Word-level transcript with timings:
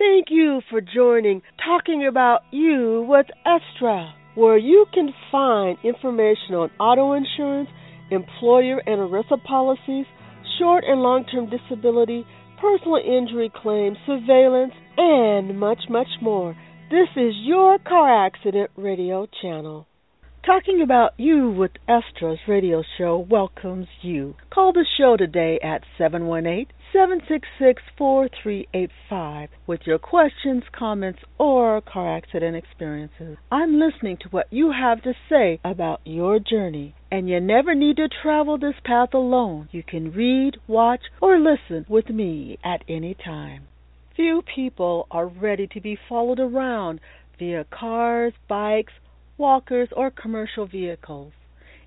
Thank 0.00 0.28
you 0.30 0.62
for 0.70 0.80
joining 0.80 1.42
Talking 1.62 2.06
About 2.08 2.40
You 2.50 3.04
with 3.06 3.26
Estra, 3.44 4.14
where 4.34 4.56
you 4.56 4.86
can 4.94 5.10
find 5.30 5.76
information 5.84 6.54
on 6.54 6.70
auto 6.80 7.12
insurance, 7.12 7.68
employer 8.10 8.78
and 8.86 8.98
ERISA 8.98 9.44
policies, 9.44 10.06
short 10.58 10.84
and 10.86 11.02
long 11.02 11.26
term 11.26 11.50
disability, 11.50 12.24
personal 12.58 12.96
injury 12.96 13.52
claims, 13.54 13.98
surveillance, 14.06 14.72
and 14.96 15.60
much, 15.60 15.80
much 15.90 16.08
more. 16.22 16.56
This 16.90 17.08
is 17.14 17.34
your 17.36 17.76
car 17.80 18.24
accident 18.24 18.70
radio 18.76 19.28
channel. 19.42 19.86
Talking 20.46 20.80
About 20.82 21.10
You 21.18 21.50
with 21.50 21.72
Estra's 21.86 22.38
radio 22.48 22.82
show 22.96 23.26
welcomes 23.28 23.88
you. 24.00 24.34
Call 24.48 24.72
the 24.72 24.86
show 24.96 25.18
today 25.18 25.58
at 25.62 25.82
718 25.98 26.68
766 26.92 27.82
4385 27.96 29.48
with 29.66 29.80
your 29.86 29.98
questions, 29.98 30.64
comments, 30.76 31.20
or 31.38 31.80
car 31.80 32.16
accident 32.16 32.56
experiences. 32.56 33.36
I'm 33.50 33.78
listening 33.78 34.16
to 34.22 34.28
what 34.30 34.46
you 34.50 34.72
have 34.72 35.00
to 35.02 35.12
say 35.28 35.60
about 35.64 36.00
your 36.04 36.40
journey. 36.40 36.96
And 37.12 37.28
you 37.28 37.38
never 37.38 37.74
need 37.76 37.96
to 37.98 38.08
travel 38.08 38.58
this 38.58 38.74
path 38.84 39.14
alone. 39.14 39.68
You 39.70 39.84
can 39.84 40.12
read, 40.12 40.56
watch, 40.66 41.02
or 41.20 41.38
listen 41.38 41.86
with 41.88 42.08
me 42.08 42.58
at 42.64 42.82
any 42.88 43.14
time. 43.14 43.68
Few 44.16 44.42
people 44.54 45.06
are 45.12 45.26
ready 45.26 45.68
to 45.68 45.80
be 45.80 45.96
followed 46.08 46.40
around 46.40 47.00
via 47.38 47.64
cars, 47.70 48.32
bikes, 48.48 48.92
walkers, 49.38 49.88
or 49.96 50.10
commercial 50.10 50.66
vehicles. 50.66 51.32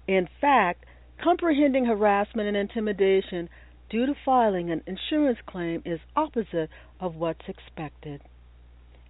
In 0.08 0.28
fact, 0.40 0.86
comprehending 1.22 1.86
harassment 1.86 2.48
and 2.48 2.58
intimidation 2.58 3.50
due 3.94 4.08
to 4.08 4.16
filing 4.26 4.72
an 4.72 4.82
insurance 4.88 5.38
claim 5.46 5.80
is 5.86 6.00
opposite 6.16 6.68
of 7.00 7.14
what's 7.14 7.48
expected. 7.48 8.20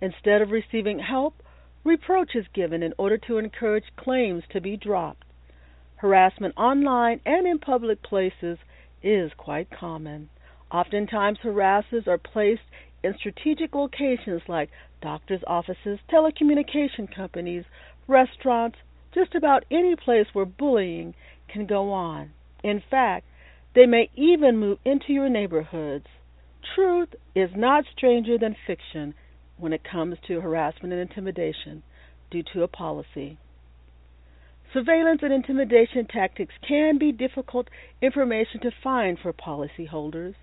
Instead 0.01 0.41
of 0.41 0.51
receiving 0.51 0.99
help, 0.99 1.33
reproach 1.85 2.31
is 2.35 2.45
given 2.53 2.83
in 2.83 2.93
order 2.97 3.17
to 3.17 3.37
encourage 3.37 3.85
claims 3.95 4.43
to 4.51 4.59
be 4.59 4.75
dropped. 4.75 5.23
Harassment 5.95 6.53
online 6.57 7.21
and 7.25 7.47
in 7.47 7.59
public 7.59 8.03
places 8.03 8.57
is 9.01 9.31
quite 9.37 9.69
common. 9.71 10.27
Oftentimes, 10.69 11.37
harassers 11.41 12.05
are 12.05 12.17
placed 12.17 12.67
in 13.05 13.15
strategic 13.17 13.73
locations 13.73 14.41
like 14.49 14.69
doctors' 15.01 15.45
offices, 15.47 15.99
telecommunication 16.11 17.07
companies, 17.15 17.63
restaurants, 18.09 18.79
just 19.13 19.33
about 19.33 19.63
any 19.71 19.95
place 19.95 20.27
where 20.33 20.43
bullying 20.43 21.15
can 21.47 21.65
go 21.65 21.93
on. 21.93 22.31
In 22.65 22.83
fact, 22.91 23.25
they 23.75 23.85
may 23.85 24.09
even 24.15 24.57
move 24.57 24.77
into 24.85 25.13
your 25.13 25.29
neighborhoods. 25.29 26.05
Truth 26.75 27.09
is 27.35 27.49
not 27.55 27.85
stranger 27.95 28.37
than 28.37 28.55
fiction 28.67 29.13
when 29.57 29.73
it 29.73 29.83
comes 29.83 30.17
to 30.27 30.41
harassment 30.41 30.93
and 30.93 31.01
intimidation 31.01 31.83
due 32.31 32.43
to 32.53 32.63
a 32.63 32.67
policy. 32.67 33.37
Surveillance 34.73 35.21
and 35.21 35.31
intimidation 35.31 36.07
tactics 36.07 36.53
can 36.67 36.97
be 36.97 37.11
difficult 37.11 37.67
information 38.01 38.59
to 38.61 38.71
find 38.83 39.19
for 39.19 39.31
policyholders. 39.31 40.33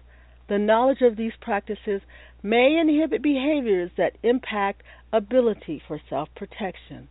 The 0.48 0.58
knowledge 0.58 1.00
of 1.02 1.16
these 1.16 1.32
practices 1.40 2.00
may 2.42 2.76
inhibit 2.80 3.22
behaviors 3.22 3.90
that 3.96 4.16
impact 4.22 4.82
ability 5.12 5.82
for 5.86 6.00
self 6.08 6.28
protection. 6.36 7.08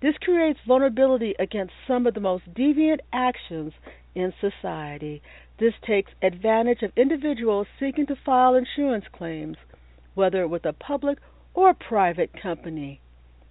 This 0.00 0.14
creates 0.20 0.58
vulnerability 0.66 1.34
against 1.38 1.72
some 1.86 2.06
of 2.06 2.14
the 2.14 2.20
most 2.20 2.52
deviant 2.54 3.00
actions 3.12 3.72
in 4.14 4.32
society. 4.40 5.22
This 5.58 5.74
takes 5.86 6.12
advantage 6.22 6.82
of 6.82 6.92
individuals 6.96 7.66
seeking 7.78 8.06
to 8.06 8.16
file 8.16 8.54
insurance 8.54 9.04
claims, 9.12 9.56
whether 10.14 10.46
with 10.46 10.64
a 10.64 10.72
public 10.72 11.18
or 11.54 11.74
private 11.74 12.30
company. 12.40 13.00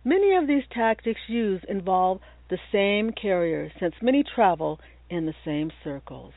Many 0.04 0.36
of 0.36 0.48
these 0.48 0.64
tactics 0.72 1.22
used 1.28 1.66
involve 1.66 2.20
the 2.50 2.58
same 2.72 3.12
carrier 3.12 3.72
since 3.80 3.95
many 4.02 4.23
travel 4.23 4.80
in 5.10 5.26
the 5.26 5.36
same 5.45 5.71
circles. 5.83 6.33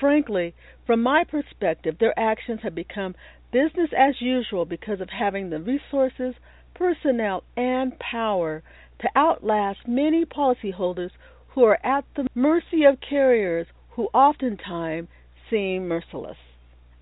Frankly, 0.00 0.54
from 0.86 1.02
my 1.02 1.24
perspective, 1.24 1.96
their 1.98 2.18
actions 2.18 2.60
have 2.62 2.74
become 2.74 3.16
business 3.52 3.90
as 3.96 4.20
usual 4.20 4.64
because 4.64 5.00
of 5.00 5.08
having 5.10 5.50
the 5.50 5.60
resources, 5.60 6.34
personnel, 6.74 7.42
and 7.56 7.98
power 7.98 8.62
to 9.00 9.08
outlast 9.16 9.88
many 9.88 10.24
policyholders 10.24 11.10
who 11.58 11.64
are 11.64 11.84
at 11.84 12.04
the 12.14 12.24
mercy 12.36 12.84
of 12.84 13.00
carriers 13.00 13.66
who 13.90 14.04
oftentimes 14.14 15.08
seem 15.50 15.88
merciless. 15.88 16.36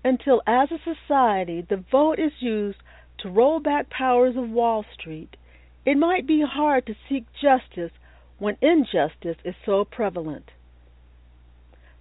Until, 0.03 0.41
as 0.47 0.69
a 0.71 0.79
society, 0.83 1.61
the 1.61 1.83
vote 1.91 2.17
is 2.17 2.31
used 2.39 2.79
to 3.19 3.29
roll 3.29 3.59
back 3.59 3.87
powers 3.91 4.35
of 4.35 4.49
Wall 4.49 4.83
Street, 4.99 5.37
it 5.85 5.95
might 5.95 6.25
be 6.25 6.43
hard 6.43 6.87
to 6.87 6.95
seek 7.07 7.25
justice 7.39 7.91
when 8.39 8.57
injustice 8.59 9.37
is 9.45 9.53
so 9.63 9.85
prevalent. 9.85 10.49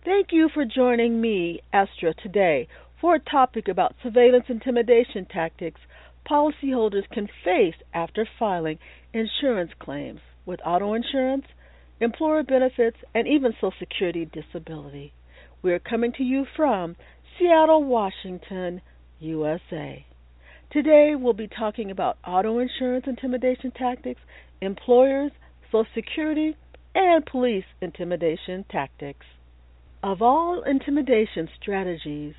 Thank 0.03 0.29
you 0.33 0.49
for 0.49 0.65
joining 0.65 1.21
me, 1.21 1.61
Estra, 1.75 2.15
today 2.15 2.69
for 2.99 3.17
a 3.17 3.21
topic 3.21 3.69
about 3.69 3.97
surveillance 4.03 4.47
intimidation 4.49 5.27
tactics 5.27 5.81
policyholders 6.27 7.07
can 7.13 7.29
face 7.45 7.77
after 7.93 8.27
filing 8.39 8.79
insurance 9.13 9.73
claims 9.79 10.21
with 10.47 10.59
auto 10.65 10.95
insurance, 10.95 11.45
employer 12.01 12.43
benefits, 12.43 12.99
and 13.15 13.27
even 13.27 13.53
Social 13.55 13.73
Security 13.79 14.29
disability. 14.33 15.13
We 15.63 15.73
are 15.73 15.79
coming 15.79 16.13
to 16.13 16.23
you 16.23 16.45
from 16.57 16.97
Seattle, 17.39 17.85
Washington, 17.85 18.83
USA. 19.21 20.05
Today 20.71 21.15
we'll 21.17 21.33
be 21.33 21.49
talking 21.49 21.91
about 21.91 22.19
auto 22.27 22.59
insurance 22.59 23.05
intimidation 23.07 23.71
tactics, 23.71 24.21
employers, 24.61 25.33
Social 25.71 25.87
Security, 25.95 26.57
and 26.95 27.25
police 27.25 27.65
intimidation 27.81 28.65
tactics. 28.71 29.27
Of 30.03 30.23
all 30.23 30.63
intimidation 30.63 31.49
strategies, 31.61 32.35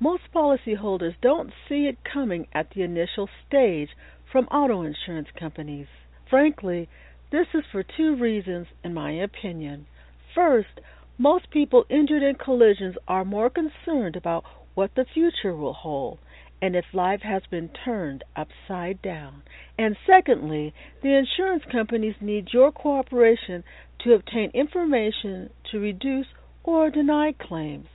most 0.00 0.22
policyholders 0.34 1.14
don't 1.22 1.52
see 1.68 1.86
it 1.86 1.98
coming 2.04 2.46
at 2.52 2.70
the 2.70 2.82
initial 2.82 3.28
stage 3.46 3.88
from 4.30 4.46
auto 4.46 4.82
insurance 4.82 5.28
companies. 5.38 5.86
Frankly, 6.28 6.88
this 7.30 7.46
is 7.54 7.64
for 7.70 7.82
two 7.82 8.16
reasons, 8.16 8.68
in 8.82 8.94
my 8.94 9.12
opinion. 9.12 9.86
First, 10.34 10.80
most 11.18 11.50
people 11.50 11.84
injured 11.90 12.22
in 12.22 12.36
collisions 12.36 12.96
are 13.06 13.24
more 13.24 13.50
concerned 13.50 14.16
about 14.16 14.44
what 14.74 14.94
the 14.94 15.04
future 15.04 15.54
will 15.54 15.72
hold 15.72 16.18
and 16.62 16.74
if 16.74 16.84
life 16.92 17.20
has 17.22 17.42
been 17.50 17.68
turned 17.84 18.24
upside 18.34 19.00
down. 19.02 19.42
And 19.78 19.96
secondly, 20.06 20.72
the 21.02 21.14
insurance 21.14 21.64
companies 21.70 22.16
need 22.20 22.48
your 22.52 22.72
cooperation 22.72 23.62
to 24.00 24.14
obtain 24.14 24.50
information 24.54 25.50
to 25.70 25.78
reduce 25.78 26.26
or 26.64 26.90
deny 26.90 27.32
claims. 27.32 27.88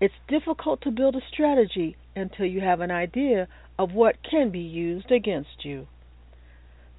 It's 0.00 0.14
difficult 0.28 0.82
to 0.82 0.90
build 0.90 1.16
a 1.16 1.20
strategy 1.32 1.96
until 2.14 2.46
you 2.46 2.60
have 2.60 2.80
an 2.80 2.90
idea 2.90 3.48
of 3.78 3.92
what 3.92 4.16
can 4.28 4.50
be 4.50 4.60
used 4.60 5.10
against 5.10 5.64
you. 5.64 5.86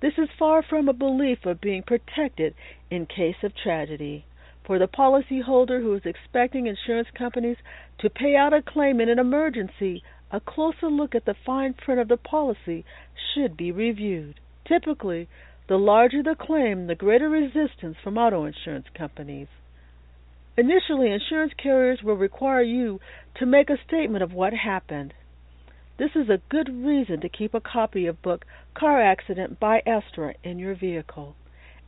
This 0.02 0.14
is 0.18 0.30
far 0.38 0.64
from 0.64 0.88
a 0.88 0.94
belief 0.94 1.46
of 1.46 1.60
being 1.60 1.84
protected 1.84 2.56
in 2.90 3.06
case 3.06 3.44
of 3.44 3.54
tragedy. 3.56 4.26
For 4.64 4.80
the 4.80 4.88
policyholder 4.88 5.82
who 5.82 5.94
is 5.96 6.06
expecting 6.06 6.68
insurance 6.68 7.10
companies 7.18 7.58
to 8.00 8.10
pay 8.10 8.36
out 8.36 8.54
a 8.54 8.62
claim 8.62 9.02
in 9.02 9.10
an 9.10 9.20
emergency, 9.20 10.04
a 10.32 10.40
closer 10.40 10.90
look 10.90 11.16
at 11.16 11.26
the 11.26 11.34
fine 11.46 11.74
print 11.74 12.00
of 12.00 12.08
the 12.08 12.18
policy 12.18 12.86
should 13.34 13.58
be 13.58 13.72
reviewed. 13.72 14.40
Typically, 14.66 15.28
the 15.68 15.78
larger 15.78 16.24
the 16.24 16.36
claim, 16.36 16.88
the 16.88 16.96
greater 16.96 17.30
resistance 17.30 17.98
from 18.02 18.18
auto 18.18 18.46
insurance 18.46 18.88
companies. 18.94 19.48
Initially, 20.56 21.12
insurance 21.12 21.54
carriers 21.62 22.04
will 22.04 22.16
require 22.16 22.62
you 22.62 23.00
to 23.36 23.46
make 23.46 23.70
a 23.70 23.84
statement 23.88 24.24
of 24.24 24.34
what 24.34 24.54
happened. 24.54 25.14
This 26.00 26.16
is 26.16 26.30
a 26.30 26.42
good 26.48 26.70
reason 26.70 27.20
to 27.20 27.28
keep 27.28 27.54
a 27.54 27.60
copy 27.60 28.06
of 28.06 28.22
book 28.22 28.46
Car 28.74 29.02
Accident 29.02 29.60
by 29.60 29.82
Estra 29.86 30.34
in 30.46 30.58
your 30.58 30.74
vehicle. 30.74 31.36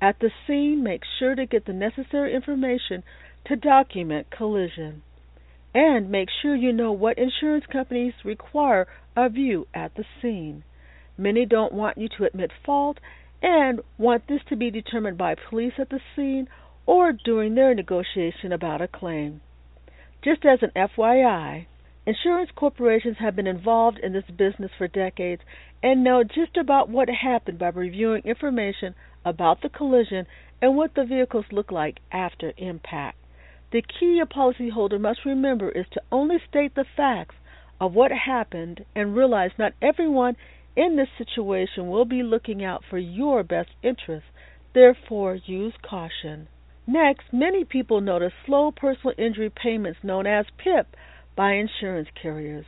At 0.02 0.20
the 0.20 0.32
scene, 0.46 0.84
make 0.84 1.04
sure 1.18 1.34
to 1.34 1.46
get 1.46 1.64
the 1.64 1.72
necessary 1.72 2.36
information 2.36 3.04
to 3.46 3.56
document 3.56 4.30
collision. 4.30 5.04
And 5.74 6.12
make 6.12 6.28
sure 6.42 6.58
you 6.58 6.74
know 6.74 6.92
what 6.92 7.18
insurance 7.18 7.66
companies 7.72 8.14
require 8.26 8.86
of 9.16 9.38
you 9.38 9.68
at 9.74 9.96
the 9.96 10.04
scene. 10.22 10.66
Many 11.18 11.46
don't 11.46 11.72
want 11.72 11.98
you 11.98 12.10
to 12.18 12.26
admit 12.26 12.52
fault 12.66 13.00
and 13.42 13.80
want 13.98 14.28
this 14.28 14.42
to 14.50 14.58
be 14.58 14.70
determined 14.70 15.18
by 15.18 15.36
police 15.36 15.76
at 15.78 15.90
the 15.90 16.02
scene 16.18 16.50
or 16.86 17.14
during 17.14 17.56
their 17.56 17.74
negotiation 17.74 18.52
about 18.52 18.82
a 18.82 18.90
claim. 18.90 19.40
Just 20.22 20.44
as 20.44 20.60
an 20.62 20.72
FYI, 20.76 21.68
insurance 22.06 22.50
corporations 22.56 23.18
have 23.20 23.36
been 23.36 23.48
involved 23.48 24.00
in 24.00 24.14
this 24.14 24.30
business 24.38 24.72
for 24.78 24.88
decades 24.88 25.42
and 25.84 26.04
know 26.04 26.24
just 26.24 26.58
about 26.58 26.90
what 26.90 27.10
happened 27.10 27.60
by 27.60 27.70
reviewing 27.70 28.24
information 28.24 28.96
about 29.24 29.62
the 29.62 29.70
collision 29.70 30.26
and 30.62 30.76
what 30.76 30.94
the 30.96 31.04
vehicles 31.04 31.46
look 31.52 31.72
like 31.72 32.00
after 32.12 32.54
impact. 32.58 33.18
The 33.72 33.82
key 33.82 34.20
a 34.22 34.26
policyholder 34.26 35.00
must 35.00 35.26
remember 35.26 35.70
is 35.70 35.86
to 35.94 36.02
only 36.12 36.38
state 36.50 36.76
the 36.76 36.86
facts 36.98 37.36
of 37.80 37.94
what 37.94 38.12
happened 38.12 38.86
and 38.96 39.16
realize 39.16 39.52
not 39.58 39.74
everyone 39.82 40.36
in 40.76 40.96
this 40.96 41.10
situation 41.18 41.90
will 41.90 42.06
be 42.06 42.24
looking 42.24 42.64
out 42.64 42.84
for 42.90 42.98
your 42.98 43.44
best 43.44 43.70
interests. 43.82 44.30
Therefore, 44.74 45.36
use 45.46 45.74
caution. 45.82 46.48
Next, 46.88 47.32
many 47.32 47.64
people 47.64 48.02
notice 48.02 48.34
slow 48.46 48.72
personal 48.72 49.14
injury 49.18 49.50
payments 49.50 50.00
known 50.04 50.28
as 50.28 50.46
PIP 50.58 50.96
by 51.42 51.54
insurance 51.54 52.08
carriers. 52.22 52.68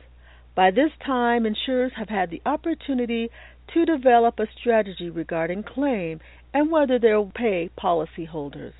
By 0.56 0.72
this 0.72 0.90
time, 1.06 1.46
insurers 1.46 1.92
have 1.96 2.08
had 2.08 2.30
the 2.30 2.42
opportunity 2.44 3.30
to 3.72 3.84
develop 3.84 4.40
a 4.40 4.48
strategy 4.58 5.10
regarding 5.10 5.62
claim 5.62 6.18
and 6.52 6.72
whether 6.72 6.98
they'll 6.98 7.30
pay 7.32 7.70
policyholders. 7.80 8.72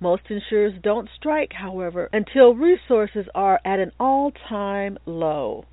Most 0.00 0.22
insurers 0.28 0.72
don't 0.82 1.08
strike, 1.16 1.52
however, 1.52 2.08
until 2.12 2.56
resources 2.56 3.26
are 3.32 3.60
at 3.64 3.78
an 3.78 3.92
all 4.00 4.32
time 4.48 4.98
low. 5.06 5.66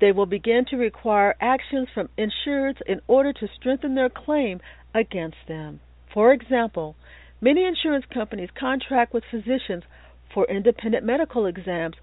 They 0.00 0.10
will 0.10 0.26
begin 0.26 0.64
to 0.70 0.76
require 0.76 1.36
actions 1.40 1.86
from 1.94 2.08
insureds 2.18 2.82
in 2.88 3.00
order 3.06 3.32
to 3.34 3.48
strengthen 3.54 3.94
their 3.94 4.10
claim 4.10 4.60
against 4.92 5.46
them. 5.46 5.78
For 6.12 6.32
example, 6.32 6.96
many 7.40 7.64
insurance 7.64 8.06
companies 8.12 8.50
contract 8.58 9.14
with 9.14 9.22
physicians 9.30 9.84
for 10.34 10.44
independent 10.50 11.06
medical 11.06 11.46
exams 11.46 11.94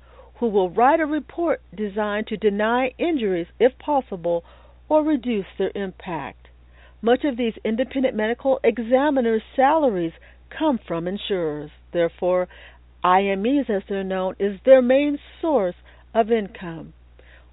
who 0.44 0.50
will 0.50 0.70
write 0.70 1.00
a 1.00 1.06
report 1.06 1.62
designed 1.74 2.28
to 2.28 2.36
deny 2.36 2.92
injuries 2.98 3.48
if 3.62 3.72
possible 3.80 4.44
or 4.90 5.02
reduce 5.02 5.46
their 5.58 5.72
impact. 5.74 6.50
Much 7.02 7.24
of 7.24 7.38
these 7.38 7.54
independent 7.64 8.14
medical 8.14 8.60
examiners' 8.62 9.42
salaries 9.56 10.12
come 10.50 10.78
from 10.86 11.08
insurers. 11.08 11.72
Therefore, 11.94 12.50
IMEs, 13.06 13.70
as 13.70 13.84
they're 13.88 14.04
known, 14.04 14.36
is 14.38 14.60
their 14.66 14.82
main 14.82 15.18
source 15.42 15.76
of 16.14 16.30
income. 16.30 16.92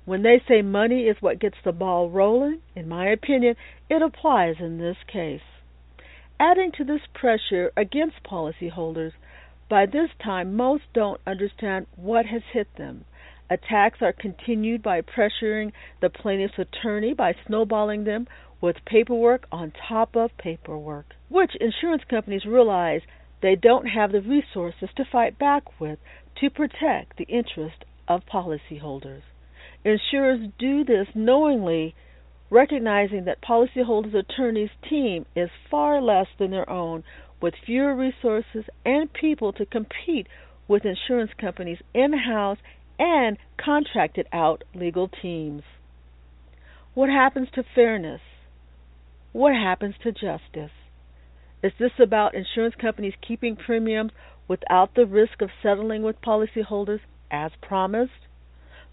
When 0.05 0.25
they 0.25 0.43
say 0.49 0.61
money 0.61 1.03
is 1.03 1.17
what 1.21 1.39
gets 1.39 1.59
the 1.65 1.71
ball 1.71 2.11
rolling, 2.11 2.59
in 2.75 2.89
my 2.89 3.09
opinion, 3.09 3.55
it 3.89 4.03
applies 4.03 4.57
in 4.59 4.79
this 4.79 4.97
case. 5.07 5.47
Adding 6.41 6.73
to 6.79 6.83
this 6.83 7.03
pressure 7.15 7.71
against 7.77 8.25
policyholders, 8.29 9.13
by 9.71 9.87
this 9.87 10.11
time, 10.23 10.57
most 10.57 10.83
don't 10.93 11.21
understand 11.27 11.87
what 11.95 12.27
has 12.27 12.43
hit 12.53 12.67
them. 12.77 13.05
Attacks 13.49 14.03
are 14.03 14.13
continued 14.13 14.83
by 14.83 15.01
pressuring 15.01 15.73
the 16.01 16.11
plaintiff's 16.11 16.59
attorney 16.59 17.15
by 17.15 17.35
snowballing 17.47 18.03
them 18.03 18.27
with 18.61 18.85
paperwork 18.85 19.47
on 19.53 19.73
top 19.89 20.17
of 20.17 20.37
paperwork, 20.37 21.15
which 21.29 21.53
insurance 21.61 22.03
companies 22.11 22.45
realize 22.45 23.01
they 23.43 23.55
don't 23.55 23.87
have 23.87 24.11
the 24.13 24.21
resources 24.21 24.89
to 24.97 25.05
fight 25.05 25.39
back 25.39 25.81
with 25.81 25.99
to 26.41 26.51
protect 26.51 27.17
the 27.17 27.25
interest 27.25 27.85
of 28.09 28.27
policyholders. 28.27 29.23
Insurers 29.85 30.51
do 30.59 30.85
this 30.85 31.07
knowingly, 31.15 31.95
recognizing 32.51 33.25
that 33.25 33.41
policyholders' 33.41 34.15
attorneys' 34.15 34.71
team 34.89 35.25
is 35.37 35.49
far 35.71 36.03
less 36.03 36.27
than 36.39 36.51
their 36.51 36.69
own 36.69 37.05
with 37.41 37.55
fewer 37.65 37.95
resources 37.95 38.65
and 38.85 39.13
people 39.13 39.53
to 39.55 39.67
compete 39.67 40.27
with 40.69 40.85
insurance 40.85 41.33
companies' 41.39 41.83
in 41.95 42.13
house 42.13 42.59
and 42.99 43.39
contracted 43.57 44.27
out 44.33 44.63
legal 44.75 45.09
teams. 45.09 45.63
What 46.95 47.09
happens 47.09 47.49
to 47.55 47.65
fairness? 47.75 48.21
What 49.33 49.55
happens 49.55 49.95
to 50.03 50.13
justice? 50.13 50.73
Is 51.63 51.73
this 51.79 51.93
about 51.99 52.35
insurance 52.35 52.75
companies 52.81 53.15
keeping 53.27 53.57
premiums 53.57 54.13
without 54.49 54.95
the 54.95 55.07
risk 55.07 55.41
of 55.41 55.51
settling 55.63 56.03
with 56.03 56.21
policyholders 56.21 57.01
as 57.31 57.53
promised? 57.63 58.27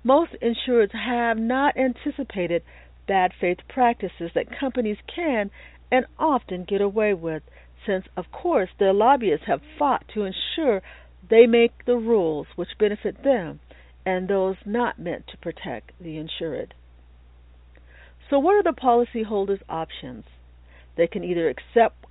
Most 0.04 0.36
insurers 0.42 0.92
have 0.94 1.38
not 1.38 1.76
anticipated 1.76 2.64
bad 3.08 3.32
faith 3.40 3.60
practices 3.68 4.32
that 4.36 4.58
companies 4.60 4.98
can 5.14 5.50
and 5.92 6.06
often 6.20 6.66
get 6.66 6.82
away 6.82 7.14
with 7.14 7.42
since, 7.88 8.06
of 8.18 8.25
course, 8.31 8.69
their 8.78 8.94
lobbyists 8.94 9.48
have 9.48 9.62
fought 9.80 10.06
to 10.13 10.25
ensure 10.25 10.81
they 11.30 11.48
make 11.48 11.86
the 11.86 11.95
rules 11.95 12.48
which 12.56 12.78
benefit 12.78 13.24
them 13.24 13.60
and 14.06 14.28
those 14.28 14.57
not 14.66 15.00
meant 15.00 15.25
to 15.28 15.38
protect 15.38 15.92
the 16.00 16.18
insured. 16.18 16.74
So, 18.30 18.39
what 18.39 18.56
are 18.56 18.63
the 18.63 18.80
policyholders' 18.80 19.62
options? 19.69 20.25
They 20.98 21.07
can 21.07 21.24
either 21.24 21.50
accept 21.50 22.06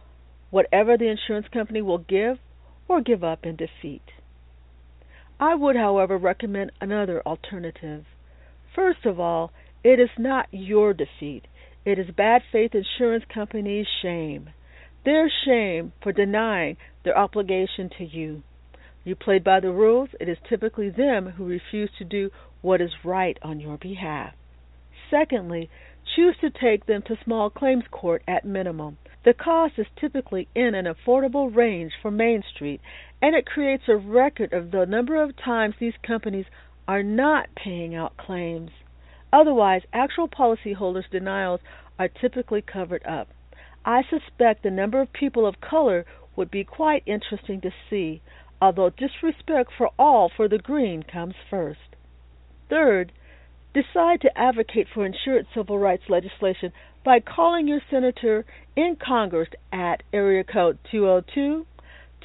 whatever 0.50 0.96
the 0.96 1.08
insurance 1.08 1.46
company 1.52 1.82
will 1.82 1.98
give 1.98 2.38
or 2.88 3.00
give 3.02 3.22
up 3.22 3.44
in 3.44 3.56
defeat. 3.56 4.02
I 5.38 5.54
would, 5.54 5.76
however, 5.76 6.16
recommend 6.16 6.72
another 6.80 7.20
alternative. 7.26 8.06
First 8.74 9.04
of 9.04 9.20
all, 9.20 9.52
it 9.84 10.00
is 10.00 10.10
not 10.18 10.48
your 10.50 10.94
defeat, 10.94 11.46
it 11.84 11.98
is 11.98 12.06
bad 12.16 12.42
faith 12.50 12.74
insurance 12.74 13.24
companies' 13.32 13.86
shame 14.02 14.50
their 15.06 15.30
shame 15.46 15.92
for 16.02 16.12
denying 16.12 16.76
their 17.04 17.16
obligation 17.16 17.88
to 17.96 18.04
you. 18.04 18.42
You 19.04 19.14
played 19.14 19.44
by 19.44 19.60
the 19.60 19.70
rules, 19.70 20.08
it 20.20 20.28
is 20.28 20.36
typically 20.48 20.90
them 20.90 21.30
who 21.36 21.46
refuse 21.46 21.90
to 21.98 22.04
do 22.04 22.30
what 22.60 22.80
is 22.80 22.90
right 23.04 23.38
on 23.40 23.60
your 23.60 23.78
behalf. 23.78 24.34
Secondly, 25.08 25.70
choose 26.16 26.36
to 26.40 26.50
take 26.50 26.86
them 26.86 27.02
to 27.06 27.16
small 27.24 27.50
claims 27.50 27.84
court 27.92 28.22
at 28.26 28.44
minimum. 28.44 28.98
The 29.24 29.32
cost 29.32 29.74
is 29.78 29.86
typically 30.00 30.48
in 30.56 30.74
an 30.74 30.86
affordable 30.86 31.54
range 31.54 31.92
for 32.02 32.10
Main 32.10 32.42
Street, 32.54 32.80
and 33.22 33.36
it 33.36 33.46
creates 33.46 33.84
a 33.88 33.96
record 33.96 34.52
of 34.52 34.72
the 34.72 34.86
number 34.86 35.22
of 35.22 35.36
times 35.36 35.76
these 35.78 35.94
companies 36.04 36.46
are 36.88 37.04
not 37.04 37.48
paying 37.54 37.94
out 37.94 38.16
claims. 38.16 38.70
Otherwise, 39.32 39.82
actual 39.92 40.28
policyholders' 40.28 41.10
denials 41.10 41.60
are 41.96 42.08
typically 42.08 42.62
covered 42.62 43.04
up. 43.06 43.28
I 43.86 44.02
suspect 44.02 44.64
the 44.64 44.70
number 44.70 45.00
of 45.00 45.12
people 45.12 45.46
of 45.46 45.60
color 45.60 46.04
would 46.34 46.50
be 46.50 46.64
quite 46.64 47.04
interesting 47.06 47.60
to 47.60 47.70
see, 47.88 48.20
although 48.60 48.90
disrespect 48.90 49.70
for 49.78 49.90
all 49.96 50.28
for 50.28 50.48
the 50.48 50.58
green 50.58 51.04
comes 51.04 51.34
first. 51.48 51.94
Third, 52.68 53.12
decide 53.72 54.20
to 54.22 54.36
advocate 54.36 54.88
for 54.92 55.06
insured 55.06 55.46
civil 55.54 55.78
rights 55.78 56.02
legislation 56.08 56.72
by 57.04 57.20
calling 57.20 57.68
your 57.68 57.80
senator 57.88 58.44
in 58.74 58.96
Congress 58.96 59.48
at 59.72 60.02
area 60.12 60.42
code 60.42 60.78
202 60.90 61.64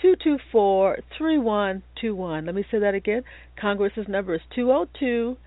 224 0.01 0.97
3121. 1.15 2.45
Let 2.47 2.55
me 2.55 2.65
say 2.71 2.79
that 2.79 2.95
again. 2.95 3.23
Congress's 3.55 4.07
number 4.07 4.33
is 4.33 4.41
202 4.55 5.37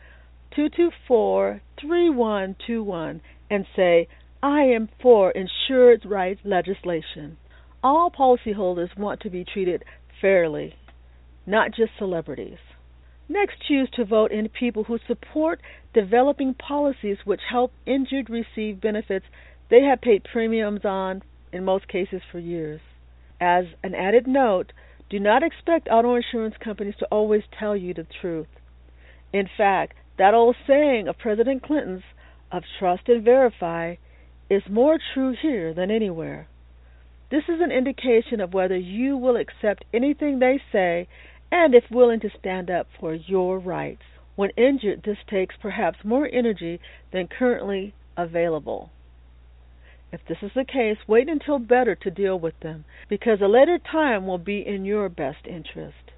224 0.55 1.61
3121 1.81 3.21
and 3.51 3.67
say, 3.75 4.07
I 4.45 4.65
am 4.65 4.91
for 5.01 5.31
insured 5.31 6.05
rights 6.05 6.43
legislation. 6.45 7.39
All 7.83 8.11
policyholders 8.11 8.95
want 8.95 9.21
to 9.21 9.31
be 9.31 9.43
treated 9.43 9.87
fairly, 10.21 10.75
not 11.47 11.71
just 11.71 11.93
celebrities. 11.97 12.59
Next, 13.27 13.55
choose 13.67 13.89
to 13.95 14.05
vote 14.05 14.33
in 14.33 14.51
people 14.51 14.85
who 14.85 14.99
support 15.09 15.63
developing 15.95 16.53
policies 16.53 17.17
which 17.25 17.41
help 17.51 17.73
injured 17.87 18.29
receive 18.29 18.83
benefits 18.83 19.25
they 19.71 19.81
have 19.81 20.03
paid 20.03 20.25
premiums 20.31 20.85
on, 20.85 21.23
in 21.51 21.65
most 21.65 21.89
cases, 21.89 22.21
for 22.31 22.39
years. 22.39 22.83
As 23.41 23.65
an 23.83 23.95
added 23.95 24.27
note, 24.27 24.75
do 25.09 25.19
not 25.19 25.43
expect 25.43 25.89
auto 25.91 26.17
insurance 26.17 26.57
companies 26.63 26.97
to 26.99 27.07
always 27.07 27.45
tell 27.59 27.75
you 27.75 27.95
the 27.95 28.07
truth. 28.21 28.49
In 29.33 29.49
fact, 29.57 29.95
that 30.19 30.35
old 30.35 30.57
saying 30.67 31.09
of 31.09 31.17
President 31.17 31.63
Clinton's, 31.63 32.03
of 32.53 32.63
trust 32.79 33.09
and 33.09 33.25
verify, 33.25 33.95
is 34.51 34.63
more 34.69 34.99
true 35.15 35.35
here 35.41 35.73
than 35.75 35.91
anywhere. 35.91 36.47
This 37.31 37.45
is 37.49 37.61
an 37.61 37.73
indication 37.73 38.41
of 38.41 38.53
whether 38.55 38.77
you 38.77 39.17
will 39.17 39.37
accept 39.37 39.85
anything 39.93 40.39
they 40.39 40.61
say 40.71 41.09
and 41.51 41.75
if 41.75 41.85
willing 41.91 42.21
to 42.21 42.31
stand 42.39 42.71
up 42.71 42.87
for 42.99 43.15
your 43.15 43.59
rights. 43.59 44.03
When 44.37 44.51
injured, 44.51 45.03
this 45.05 45.19
takes 45.29 45.55
perhaps 45.61 45.99
more 46.05 46.29
energy 46.33 46.81
than 47.13 47.29
currently 47.29 47.95
available. 48.17 48.91
If 50.13 50.21
this 50.29 50.39
is 50.43 50.53
the 50.55 50.65
case, 50.65 50.99
wait 51.09 51.29
until 51.29 51.59
better 51.59 51.95
to 51.97 52.11
deal 52.11 52.39
with 52.39 52.59
them, 52.61 52.85
because 53.09 53.41
a 53.41 53.49
later 53.49 53.79
time 53.79 54.27
will 54.27 54.39
be 54.39 54.65
in 54.65 54.85
your 54.85 55.09
best 55.09 55.47
interest. 55.47 56.13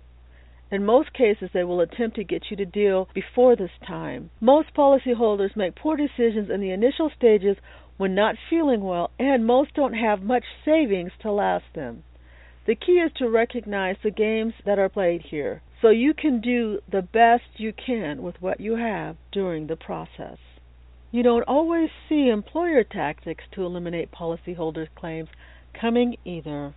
In 0.70 0.84
most 0.84 1.12
cases, 1.12 1.50
they 1.54 1.64
will 1.64 1.80
attempt 1.80 2.16
to 2.16 2.24
get 2.24 2.50
you 2.50 2.56
to 2.56 2.66
deal 2.66 3.08
before 3.14 3.54
this 3.56 3.70
time. 3.86 4.30
Most 4.40 4.74
policyholders 4.74 5.56
make 5.56 5.76
poor 5.76 5.96
decisions 5.96 6.50
in 6.50 6.60
the 6.60 6.72
initial 6.72 7.10
stages 7.16 7.56
when 7.96 8.14
not 8.14 8.36
feeling 8.50 8.82
well, 8.82 9.10
and 9.18 9.46
most 9.46 9.74
don't 9.74 9.94
have 9.94 10.22
much 10.22 10.44
savings 10.64 11.12
to 11.20 11.32
last 11.32 11.64
them. 11.74 12.04
The 12.66 12.74
key 12.74 13.00
is 13.00 13.12
to 13.16 13.28
recognize 13.28 13.96
the 14.02 14.10
games 14.10 14.54
that 14.64 14.78
are 14.78 14.88
played 14.88 15.22
here 15.30 15.62
so 15.82 15.90
you 15.90 16.14
can 16.14 16.40
do 16.40 16.80
the 16.90 17.02
best 17.02 17.44
you 17.58 17.72
can 17.72 18.22
with 18.22 18.40
what 18.40 18.60
you 18.60 18.76
have 18.76 19.16
during 19.30 19.66
the 19.66 19.76
process. 19.76 20.38
You 21.12 21.22
don't 21.22 21.44
always 21.46 21.90
see 22.08 22.28
employer 22.28 22.82
tactics 22.82 23.44
to 23.52 23.64
eliminate 23.64 24.10
policyholders' 24.10 24.88
claims 24.94 25.28
coming 25.78 26.16
either. 26.24 26.74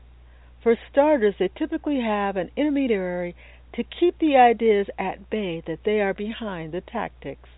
For 0.61 0.77
starters, 0.91 1.35
they 1.39 1.47
typically 1.47 2.01
have 2.01 2.35
an 2.35 2.51
intermediary 2.55 3.35
to 3.73 3.83
keep 3.83 4.19
the 4.19 4.35
ideas 4.35 4.87
at 4.97 5.29
bay 5.29 5.63
that 5.65 5.83
they 5.85 6.01
are 6.01 6.13
behind 6.13 6.73
the 6.73 6.81
tactics. 6.81 7.49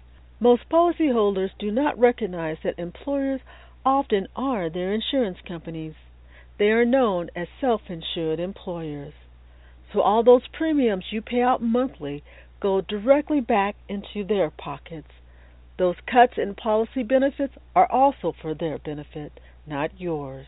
Most 0.43 0.67
policyholders 0.69 1.51
do 1.59 1.69
not 1.69 1.99
recognize 1.99 2.57
that 2.63 2.79
employers 2.79 3.41
often 3.85 4.27
are 4.35 4.71
their 4.71 4.91
insurance 4.91 5.37
companies. 5.47 5.93
They 6.57 6.71
are 6.71 6.83
known 6.83 7.29
as 7.35 7.47
self 7.59 7.81
insured 7.89 8.39
employers. 8.39 9.13
So 9.93 10.01
all 10.01 10.23
those 10.23 10.47
premiums 10.51 11.05
you 11.11 11.21
pay 11.21 11.43
out 11.43 11.61
monthly 11.61 12.23
go 12.59 12.81
directly 12.81 13.39
back 13.39 13.75
into 13.87 14.23
their 14.23 14.49
pockets. 14.49 15.09
Those 15.77 15.97
cuts 16.11 16.39
in 16.39 16.55
policy 16.55 17.03
benefits 17.03 17.53
are 17.75 17.91
also 17.91 18.31
for 18.41 18.55
their 18.55 18.79
benefit, 18.79 19.39
not 19.67 20.01
yours. 20.01 20.47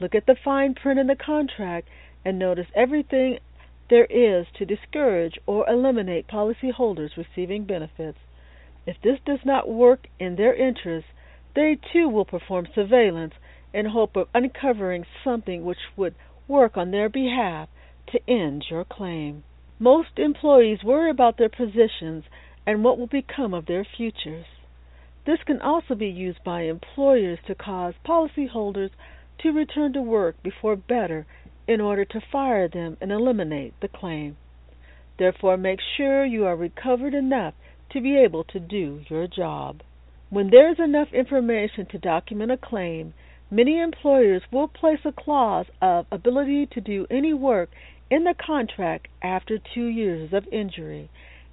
Look 0.00 0.14
at 0.14 0.24
the 0.24 0.36
fine 0.42 0.74
print 0.74 0.98
in 0.98 1.06
the 1.06 1.16
contract 1.16 1.86
and 2.24 2.38
notice 2.38 2.68
everything 2.74 3.40
there 3.90 4.06
is 4.06 4.46
to 4.56 4.64
discourage 4.64 5.38
or 5.44 5.68
eliminate 5.68 6.28
policyholders 6.28 7.18
receiving 7.18 7.64
benefits. 7.64 8.18
If 8.86 9.00
this 9.02 9.18
does 9.26 9.44
not 9.44 9.68
work 9.68 10.06
in 10.20 10.36
their 10.36 10.54
interest, 10.54 11.08
they 11.54 11.76
too 11.92 12.08
will 12.08 12.24
perform 12.24 12.68
surveillance 12.72 13.34
in 13.74 13.86
hope 13.86 14.14
of 14.16 14.28
uncovering 14.32 15.04
something 15.24 15.64
which 15.64 15.90
would 15.96 16.14
work 16.46 16.76
on 16.76 16.92
their 16.92 17.08
behalf 17.08 17.68
to 18.12 18.20
end 18.30 18.64
your 18.70 18.84
claim. 18.84 19.42
Most 19.80 20.18
employees 20.18 20.84
worry 20.84 21.10
about 21.10 21.36
their 21.36 21.48
positions 21.48 22.24
and 22.64 22.84
what 22.84 22.98
will 22.98 23.08
become 23.08 23.52
of 23.52 23.66
their 23.66 23.84
futures. 23.84 24.46
This 25.26 25.42
can 25.42 25.60
also 25.60 25.96
be 25.96 26.08
used 26.08 26.44
by 26.44 26.62
employers 26.62 27.40
to 27.46 27.54
cause 27.56 27.94
policyholders 28.04 28.90
to 29.40 29.50
return 29.50 29.92
to 29.94 30.00
work 30.00 30.40
before 30.42 30.76
better 30.76 31.26
in 31.66 31.80
order 31.80 32.04
to 32.04 32.20
fire 32.20 32.68
them 32.68 32.96
and 33.00 33.10
eliminate 33.10 33.74
the 33.80 33.88
claim. 33.88 34.36
Therefore, 35.18 35.56
make 35.56 35.80
sure 35.96 36.24
you 36.24 36.46
are 36.46 36.54
recovered 36.54 37.14
enough 37.14 37.54
to 37.90 38.00
be 38.00 38.16
able 38.18 38.44
to 38.44 38.60
do 38.60 39.00
your 39.08 39.26
job. 39.26 39.82
When 40.30 40.50
there 40.50 40.70
is 40.70 40.78
enough 40.78 41.08
information 41.12 41.86
to 41.86 41.98
document 41.98 42.50
a 42.50 42.56
claim, 42.56 43.14
many 43.50 43.80
employers 43.80 44.42
will 44.52 44.68
place 44.68 44.98
a 45.04 45.12
clause 45.12 45.66
of 45.80 46.06
ability 46.10 46.66
to 46.72 46.80
do 46.80 47.06
any 47.10 47.32
work 47.32 47.70
in 48.10 48.24
the 48.24 48.34
contract 48.34 49.08
after 49.22 49.58
two 49.58 49.86
years 49.86 50.32
of 50.32 50.46
injury, 50.52 51.10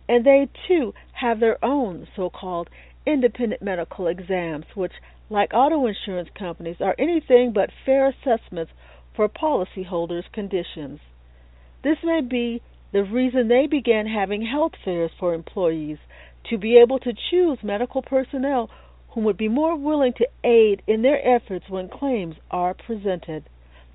and 0.09 0.25
they 0.25 0.49
too 0.67 0.93
have 1.13 1.39
their 1.39 1.63
own 1.63 2.07
so 2.15 2.29
called 2.29 2.69
independent 3.05 3.61
medical 3.61 4.07
exams, 4.07 4.65
which, 4.75 4.93
like 5.29 5.53
auto 5.53 5.85
insurance 5.85 6.29
companies, 6.37 6.77
are 6.79 6.95
anything 6.97 7.51
but 7.53 7.69
fair 7.85 8.07
assessments 8.07 8.71
for 9.15 9.29
policyholders' 9.29 10.31
conditions. 10.31 10.99
This 11.83 11.97
may 12.03 12.21
be 12.21 12.61
the 12.93 13.03
reason 13.03 13.47
they 13.47 13.67
began 13.67 14.05
having 14.05 14.45
health 14.45 14.73
fairs 14.85 15.11
for 15.19 15.33
employees 15.33 15.97
to 16.49 16.57
be 16.57 16.77
able 16.77 16.99
to 16.99 17.13
choose 17.29 17.57
medical 17.63 18.03
personnel 18.03 18.69
who 19.13 19.21
would 19.21 19.37
be 19.37 19.47
more 19.47 19.75
willing 19.75 20.13
to 20.13 20.27
aid 20.43 20.81
in 20.87 21.01
their 21.01 21.19
efforts 21.27 21.65
when 21.69 21.89
claims 21.89 22.35
are 22.51 22.73
presented. 22.73 23.43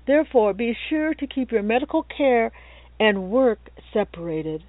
Therefore, 0.05 0.53
be 0.53 0.75
sure 0.89 1.13
to 1.13 1.27
keep 1.27 1.51
your 1.51 1.63
medical 1.63 2.03
care 2.03 2.51
and 2.99 3.31
work 3.31 3.59
separated. 3.93 4.63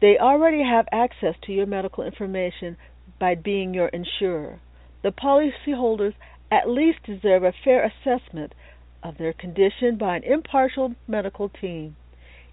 They 0.00 0.16
already 0.18 0.62
have 0.62 0.86
access 0.90 1.34
to 1.44 1.52
your 1.52 1.66
medical 1.66 2.04
information 2.04 2.76
by 3.18 3.34
being 3.34 3.74
your 3.74 3.88
insurer. 3.88 4.60
The 5.02 5.12
policyholders 5.12 6.14
at 6.50 6.68
least 6.68 7.02
deserve 7.04 7.44
a 7.44 7.52
fair 7.64 7.84
assessment 7.84 8.54
of 9.02 9.18
their 9.18 9.32
condition 9.32 9.96
by 9.98 10.16
an 10.16 10.24
impartial 10.24 10.94
medical 11.06 11.48
team. 11.48 11.96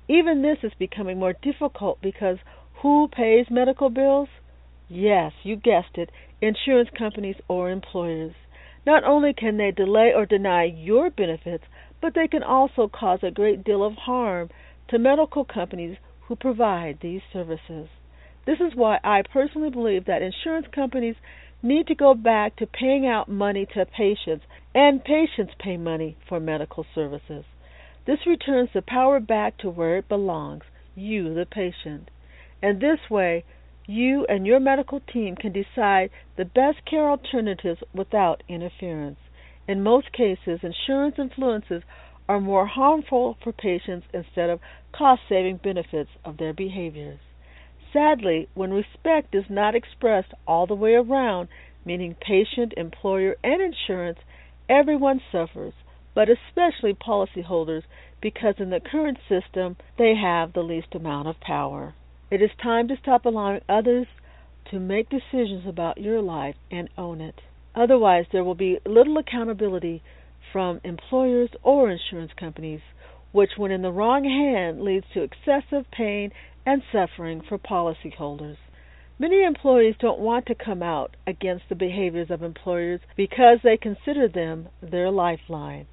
Even 0.07 0.41
this 0.41 0.57
is 0.63 0.73
becoming 0.77 1.19
more 1.19 1.33
difficult 1.41 2.01
because 2.01 2.37
who 2.81 3.07
pays 3.07 3.45
medical 3.49 3.89
bills? 3.89 4.27
Yes, 4.89 5.31
you 5.43 5.55
guessed 5.55 5.95
it, 5.97 6.11
insurance 6.41 6.89
companies 6.97 7.37
or 7.47 7.69
employers. 7.69 8.33
Not 8.85 9.05
only 9.05 9.33
can 9.33 9.55
they 9.57 9.71
delay 9.71 10.11
or 10.13 10.25
deny 10.25 10.65
your 10.65 11.09
benefits, 11.09 11.63
but 12.01 12.13
they 12.13 12.27
can 12.27 12.43
also 12.43 12.89
cause 12.89 13.19
a 13.23 13.31
great 13.31 13.63
deal 13.63 13.83
of 13.83 13.93
harm 13.93 14.49
to 14.89 14.99
medical 14.99 15.45
companies 15.45 15.97
who 16.27 16.35
provide 16.35 16.99
these 17.01 17.21
services. 17.31 17.87
This 18.45 18.59
is 18.59 18.75
why 18.75 18.99
I 19.03 19.21
personally 19.21 19.69
believe 19.69 20.05
that 20.05 20.21
insurance 20.21 20.67
companies 20.75 21.15
need 21.61 21.87
to 21.87 21.95
go 21.95 22.13
back 22.13 22.57
to 22.57 22.67
paying 22.67 23.07
out 23.07 23.29
money 23.29 23.65
to 23.73 23.85
patients 23.85 24.43
and 24.75 25.03
patients 25.03 25.53
pay 25.57 25.77
money 25.77 26.17
for 26.27 26.41
medical 26.41 26.85
services. 26.93 27.45
This 28.05 28.25
returns 28.25 28.69
the 28.73 28.81
power 28.81 29.19
back 29.19 29.57
to 29.59 29.69
where 29.69 29.97
it 29.97 30.09
belongs, 30.09 30.63
you, 30.95 31.33
the 31.33 31.45
patient. 31.45 32.09
And 32.61 32.81
this 32.81 33.09
way, 33.09 33.45
you 33.85 34.25
and 34.27 34.45
your 34.45 34.59
medical 34.59 34.99
team 34.99 35.35
can 35.35 35.51
decide 35.51 36.09
the 36.37 36.45
best 36.45 36.85
care 36.85 37.09
alternatives 37.09 37.81
without 37.93 38.43
interference. 38.47 39.19
In 39.67 39.83
most 39.83 40.11
cases, 40.11 40.59
insurance 40.63 41.15
influences 41.17 41.83
are 42.27 42.39
more 42.39 42.65
harmful 42.65 43.37
for 43.43 43.51
patients 43.51 44.07
instead 44.13 44.49
of 44.49 44.59
cost 44.93 45.21
saving 45.27 45.57
benefits 45.57 46.09
of 46.23 46.37
their 46.37 46.53
behaviors. 46.53 47.19
Sadly, 47.91 48.47
when 48.53 48.71
respect 48.71 49.35
is 49.35 49.49
not 49.49 49.75
expressed 49.75 50.33
all 50.47 50.65
the 50.65 50.75
way 50.75 50.93
around, 50.93 51.47
meaning 51.85 52.15
patient, 52.15 52.73
employer, 52.75 53.35
and 53.43 53.61
insurance, 53.61 54.19
everyone 54.69 55.21
suffers, 55.31 55.73
but 56.15 56.29
especially 56.29 56.93
policyholders 56.93 57.83
because 58.21 58.55
in 58.59 58.69
the 58.69 58.79
current 58.79 59.17
system 59.27 59.75
they 59.97 60.15
have 60.15 60.53
the 60.53 60.61
least 60.61 60.93
amount 60.93 61.27
of 61.27 61.39
power. 61.39 61.93
It 62.31 62.41
is 62.41 62.51
time 62.61 62.87
to 62.87 62.97
stop 62.97 63.25
allowing 63.25 63.61
others 63.67 64.07
to 64.71 64.79
make 64.79 65.09
decisions 65.09 65.67
about 65.67 65.97
your 65.97 66.21
life 66.21 66.55
and 66.71 66.89
own 66.97 67.21
it. 67.21 67.41
Otherwise, 67.75 68.25
there 68.31 68.43
will 68.43 68.55
be 68.55 68.79
little 68.85 69.17
accountability 69.17 70.01
from 70.51 70.79
employers 70.83 71.49
or 71.63 71.89
insurance 71.89 72.31
companies, 72.39 72.81
which, 73.31 73.51
when 73.57 73.71
in 73.71 73.81
the 73.81 73.91
wrong 73.91 74.23
hand, 74.23 74.81
leads 74.81 75.05
to 75.13 75.21
excessive 75.23 75.89
pain 75.91 76.31
and 76.65 76.81
suffering 76.91 77.41
for 77.41 77.57
policyholders. 77.57 78.57
Many 79.19 79.43
employees 79.43 79.95
don't 79.99 80.19
want 80.19 80.45
to 80.47 80.55
come 80.55 80.81
out 80.81 81.15
against 81.27 81.69
the 81.69 81.75
behaviors 81.75 82.31
of 82.31 82.41
employers 82.41 83.01
because 83.15 83.59
they 83.63 83.77
consider 83.77 84.27
them 84.27 84.69
their 84.81 85.11
lifeline. 85.11 85.87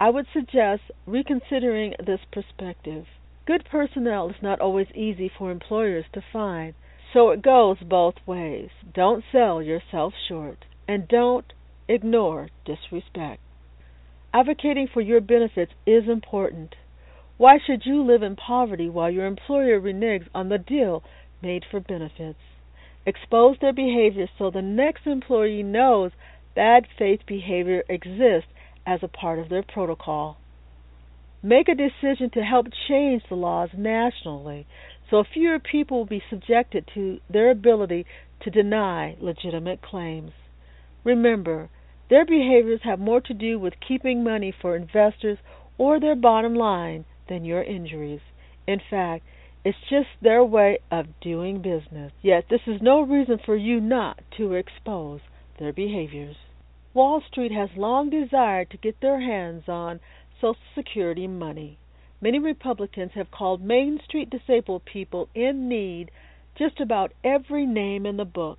I 0.00 0.10
would 0.10 0.26
suggest 0.32 0.82
reconsidering 1.06 1.94
this 1.98 2.20
perspective. 2.30 3.06
Good 3.46 3.64
personnel 3.64 4.30
is 4.30 4.40
not 4.40 4.60
always 4.60 4.86
easy 4.94 5.28
for 5.28 5.50
employers 5.50 6.04
to 6.12 6.22
find, 6.32 6.74
so 7.12 7.30
it 7.30 7.42
goes 7.42 7.78
both 7.80 8.14
ways. 8.24 8.70
Don't 8.94 9.24
sell 9.32 9.60
yourself 9.60 10.14
short, 10.28 10.66
and 10.86 11.08
don't 11.08 11.52
ignore 11.88 12.50
disrespect. 12.64 13.40
Advocating 14.32 14.86
for 14.86 15.00
your 15.00 15.20
benefits 15.20 15.72
is 15.84 16.08
important. 16.08 16.76
Why 17.36 17.58
should 17.58 17.84
you 17.84 18.00
live 18.04 18.22
in 18.22 18.36
poverty 18.36 18.88
while 18.88 19.10
your 19.10 19.26
employer 19.26 19.80
reneges 19.80 20.28
on 20.32 20.48
the 20.48 20.58
deal 20.58 21.02
made 21.42 21.64
for 21.68 21.80
benefits? 21.80 22.38
Expose 23.04 23.56
their 23.60 23.72
behavior 23.72 24.28
so 24.38 24.50
the 24.50 24.62
next 24.62 25.06
employee 25.06 25.64
knows 25.64 26.12
bad 26.54 26.86
faith 26.96 27.20
behavior 27.26 27.82
exists 27.88 28.50
as 28.88 29.00
a 29.02 29.08
part 29.08 29.38
of 29.38 29.50
their 29.50 29.62
protocol. 29.62 30.38
Make 31.42 31.68
a 31.68 31.74
decision 31.74 32.30
to 32.30 32.40
help 32.40 32.66
change 32.88 33.22
the 33.28 33.36
laws 33.36 33.68
nationally 33.76 34.66
so 35.10 35.22
fewer 35.22 35.58
people 35.58 35.98
will 35.98 36.06
be 36.06 36.22
subjected 36.30 36.88
to 36.94 37.18
their 37.30 37.50
ability 37.50 38.06
to 38.40 38.50
deny 38.50 39.14
legitimate 39.20 39.82
claims. 39.82 40.32
Remember, 41.04 41.68
their 42.08 42.24
behaviors 42.24 42.80
have 42.84 42.98
more 42.98 43.20
to 43.20 43.34
do 43.34 43.58
with 43.58 43.74
keeping 43.86 44.24
money 44.24 44.54
for 44.58 44.74
investors 44.74 45.38
or 45.76 46.00
their 46.00 46.16
bottom 46.16 46.54
line 46.54 47.04
than 47.28 47.44
your 47.44 47.62
injuries. 47.62 48.20
In 48.66 48.80
fact, 48.90 49.24
it's 49.64 49.78
just 49.90 50.08
their 50.22 50.42
way 50.42 50.78
of 50.90 51.06
doing 51.20 51.60
business. 51.60 52.12
Yet 52.22 52.44
this 52.48 52.62
is 52.66 52.80
no 52.80 53.02
reason 53.02 53.38
for 53.44 53.54
you 53.54 53.80
not 53.80 54.20
to 54.38 54.54
expose 54.54 55.20
their 55.58 55.74
behaviors. 55.74 56.36
Wall 56.98 57.20
Street 57.20 57.52
has 57.52 57.70
long 57.76 58.10
desired 58.10 58.70
to 58.70 58.76
get 58.76 59.00
their 59.00 59.20
hands 59.20 59.68
on 59.68 60.00
Social 60.40 60.56
Security 60.74 61.28
money. 61.28 61.78
Many 62.20 62.40
Republicans 62.40 63.12
have 63.14 63.30
called 63.30 63.62
Main 63.62 64.00
Street 64.04 64.28
disabled 64.30 64.84
people 64.84 65.28
in 65.32 65.68
need 65.68 66.10
just 66.56 66.80
about 66.80 67.12
every 67.22 67.66
name 67.66 68.04
in 68.04 68.16
the 68.16 68.24
book. 68.24 68.58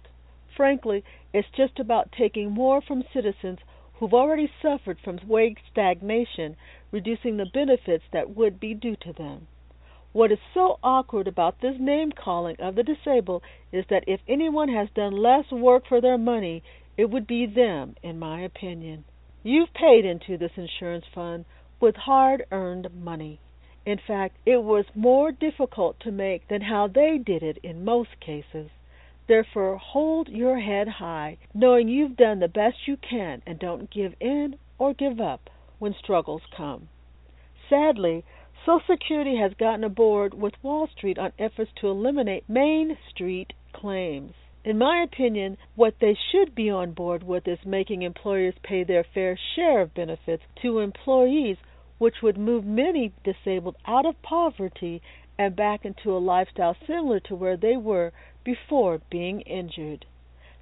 Frankly, 0.56 1.04
it's 1.34 1.50
just 1.50 1.80
about 1.80 2.14
taking 2.14 2.50
more 2.52 2.80
from 2.82 3.04
citizens 3.14 3.60
who've 3.96 4.14
already 4.14 4.50
suffered 4.62 5.00
from 5.04 5.20
wage 5.28 5.58
stagnation, 5.70 6.56
reducing 6.92 7.36
the 7.36 7.46
benefits 7.46 8.06
that 8.14 8.38
would 8.38 8.58
be 8.58 8.74
due 8.74 8.96
to 9.02 9.12
them. 9.12 9.48
What 10.12 10.32
is 10.32 10.40
so 10.54 10.80
awkward 10.82 11.28
about 11.28 11.60
this 11.60 11.76
name 11.78 12.14
calling 12.14 12.56
of 12.60 12.76
the 12.76 12.84
disabled 12.84 13.44
is 13.74 13.86
that 13.90 14.06
if 14.08 14.22
anyone 14.30 14.70
has 14.70 14.88
done 14.96 15.16
less 15.16 15.52
work 15.52 15.86
for 15.88 16.00
their 16.02 16.18
money, 16.18 16.64
it 17.00 17.10
would 17.10 17.26
be 17.26 17.46
them, 17.46 17.96
in 18.04 18.20
my 18.20 18.42
opinion. 18.42 19.06
You've 19.42 19.74
paid 19.74 20.04
into 20.04 20.38
this 20.38 20.52
insurance 20.58 21.06
fund 21.16 21.46
with 21.80 21.96
hard 21.96 22.44
earned 22.52 22.90
money. 22.94 23.40
In 23.86 23.98
fact, 24.06 24.36
it 24.46 24.62
was 24.62 24.84
more 24.94 25.32
difficult 25.32 25.98
to 26.02 26.12
make 26.12 26.50
than 26.50 26.60
how 26.60 26.88
they 26.88 27.18
did 27.18 27.42
it 27.42 27.58
in 27.64 27.86
most 27.86 28.20
cases. 28.20 28.70
Therefore, 29.30 29.78
hold 29.78 30.28
your 30.28 30.60
head 30.60 30.90
high, 30.90 31.38
knowing 31.54 31.88
you've 31.88 32.18
done 32.18 32.42
the 32.42 32.50
best 32.50 32.86
you 32.86 32.98
can, 32.98 33.44
and 33.48 33.58
don't 33.58 33.90
give 33.90 34.14
in 34.20 34.58
or 34.78 34.94
give 34.94 35.22
up 35.22 35.50
when 35.78 35.94
struggles 35.94 36.42
come. 36.58 36.90
Sadly, 37.70 38.26
Social 38.66 38.82
Security 38.86 39.38
has 39.38 39.54
gotten 39.54 39.86
aboard 39.86 40.34
with 40.34 40.62
Wall 40.62 40.90
Street 40.98 41.18
on 41.18 41.32
efforts 41.40 41.72
to 41.80 41.88
eliminate 41.88 42.50
Main 42.50 42.98
Street 43.10 43.54
claims. 43.72 44.34
In 44.70 44.78
my 44.78 45.02
opinion, 45.02 45.58
what 45.74 45.96
they 46.00 46.14
should 46.14 46.54
be 46.54 46.70
on 46.70 46.92
board 46.92 47.24
with 47.24 47.48
is 47.48 47.66
making 47.66 48.04
employers 48.04 48.54
pay 48.62 48.84
their 48.84 49.04
fair 49.04 49.36
share 49.56 49.82
of 49.82 49.96
benefits 49.96 50.44
to 50.62 50.78
employees, 50.78 51.58
which 51.98 52.22
would 52.22 52.38
move 52.38 52.66
many 52.66 53.12
disabled 53.24 53.78
out 53.88 54.06
of 54.06 54.22
poverty 54.22 55.02
and 55.40 55.56
back 55.56 55.86
into 55.86 56.16
a 56.16 56.20
lifestyle 56.22 56.78
similar 56.86 57.20
to 57.22 57.36
where 57.36 57.58
they 57.58 57.78
were 57.78 58.12
before 58.44 59.02
being 59.10 59.42
injured. 59.42 60.06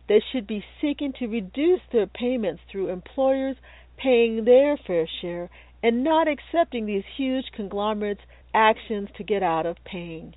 They 0.08 0.22
should 0.32 0.48
be 0.48 0.64
seeking 0.80 1.12
to 1.20 1.28
reduce 1.28 1.82
their 1.92 2.08
payments 2.08 2.64
through 2.72 2.88
employers 2.88 3.58
paying 3.98 4.46
their 4.46 4.78
fair 4.78 5.06
share 5.20 5.50
and 5.84 6.02
not 6.06 6.30
accepting 6.30 6.86
these 6.86 7.04
huge 7.18 7.52
conglomerates' 7.52 8.24
actions 8.54 9.10
to 9.18 9.24
get 9.26 9.44
out 9.44 9.66
of 9.66 9.84
paying. 9.84 10.34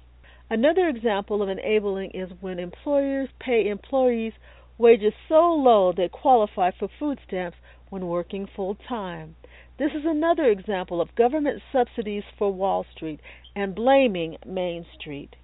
Another 0.52 0.88
example 0.88 1.42
of 1.42 1.48
enabling 1.48 2.10
is 2.10 2.28
when 2.40 2.58
employers 2.58 3.28
pay 3.38 3.68
employees 3.68 4.32
wages 4.78 5.12
so 5.28 5.54
low 5.54 5.92
they 5.92 6.08
qualify 6.08 6.72
for 6.72 6.88
food 6.98 7.20
stamps 7.24 7.56
when 7.88 8.08
working 8.08 8.48
full 8.56 8.74
time. 8.74 9.36
This 9.78 9.92
is 9.92 10.04
another 10.04 10.46
example 10.46 11.00
of 11.00 11.14
government 11.14 11.62
subsidies 11.70 12.24
for 12.36 12.52
Wall 12.52 12.84
Street 12.96 13.20
and 13.54 13.76
blaming 13.76 14.38
Main 14.44 14.84
Street. 14.98 15.36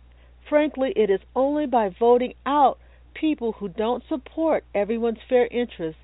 Frankly, 0.48 0.92
it 0.96 1.08
is 1.08 1.20
only 1.36 1.66
by 1.66 1.88
voting 1.88 2.34
out 2.44 2.80
people 3.14 3.52
who 3.52 3.68
don't 3.68 4.02
support 4.08 4.64
everyone's 4.74 5.22
fair 5.28 5.46
interests 5.52 6.00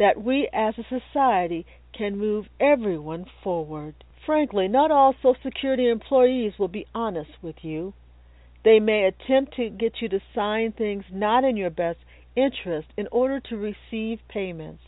that 0.00 0.20
we 0.20 0.48
as 0.52 0.74
a 0.76 0.82
society 0.88 1.64
can 1.96 2.18
move 2.18 2.46
everyone 2.58 3.26
forward. 3.44 3.94
Frankly, 4.26 4.66
not 4.66 4.90
all 4.90 5.14
Social 5.22 5.36
Security 5.40 5.88
employees 5.88 6.58
will 6.58 6.66
be 6.66 6.86
honest 6.96 7.30
with 7.40 7.62
you. 7.62 7.94
They 8.64 8.78
may 8.78 9.04
attempt 9.04 9.54
to 9.56 9.70
get 9.70 10.00
you 10.00 10.08
to 10.10 10.20
sign 10.34 10.72
things 10.72 11.04
not 11.10 11.44
in 11.44 11.56
your 11.56 11.70
best 11.70 11.98
interest 12.36 12.88
in 12.96 13.08
order 13.10 13.40
to 13.40 13.56
receive 13.56 14.20
payments. 14.28 14.82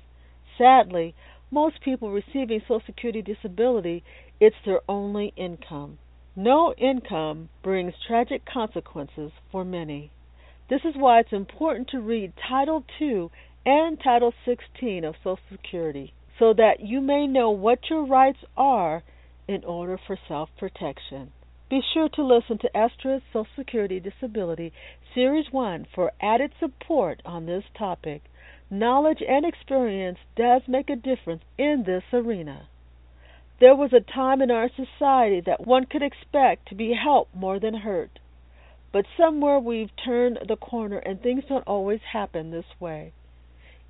Sadly, 0.58 1.14
most 1.50 1.80
people 1.80 2.10
receiving 2.10 2.60
Social 2.60 2.82
Security 2.86 3.22
disability, 3.22 4.04
it's 4.40 4.56
their 4.64 4.80
only 4.88 5.32
income. 5.36 5.98
No 6.34 6.72
income 6.78 7.50
brings 7.62 7.94
tragic 8.06 8.44
consequences 8.46 9.32
for 9.50 9.64
many. 9.64 10.10
This 10.68 10.80
is 10.84 10.94
why 10.96 11.20
it's 11.20 11.32
important 11.32 11.88
to 11.88 12.00
read 12.00 12.32
Title 12.48 12.84
II 13.00 13.28
and 13.66 14.00
Title 14.02 14.32
16 14.44 15.04
of 15.04 15.14
Social 15.22 15.38
Security 15.50 16.14
so 16.38 16.54
that 16.54 16.80
you 16.80 17.00
may 17.00 17.26
know 17.26 17.50
what 17.50 17.90
your 17.90 18.06
rights 18.06 18.38
are 18.56 19.02
in 19.46 19.64
order 19.64 19.98
for 20.06 20.18
self 20.28 20.48
protection. 20.58 21.32
Be 21.72 21.80
sure 21.94 22.10
to 22.10 22.22
listen 22.22 22.58
to 22.58 22.76
Estra's 22.76 23.22
Social 23.32 23.46
Security 23.56 23.98
Disability 23.98 24.74
Series 25.14 25.46
1 25.50 25.86
for 25.94 26.12
added 26.20 26.52
support 26.60 27.22
on 27.24 27.46
this 27.46 27.64
topic. 27.72 28.20
Knowledge 28.68 29.22
and 29.26 29.46
experience 29.46 30.18
does 30.36 30.60
make 30.68 30.90
a 30.90 30.96
difference 30.96 31.44
in 31.56 31.84
this 31.86 32.02
arena. 32.12 32.68
There 33.58 33.74
was 33.74 33.94
a 33.94 34.00
time 34.00 34.42
in 34.42 34.50
our 34.50 34.68
society 34.68 35.40
that 35.46 35.66
one 35.66 35.86
could 35.86 36.02
expect 36.02 36.68
to 36.68 36.74
be 36.74 36.92
helped 36.92 37.34
more 37.34 37.58
than 37.58 37.72
hurt. 37.72 38.18
But 38.92 39.06
somewhere 39.16 39.58
we've 39.58 39.96
turned 40.04 40.40
the 40.46 40.56
corner 40.56 40.98
and 40.98 41.22
things 41.22 41.44
don't 41.48 41.66
always 41.66 42.00
happen 42.12 42.50
this 42.50 42.78
way. 42.80 43.14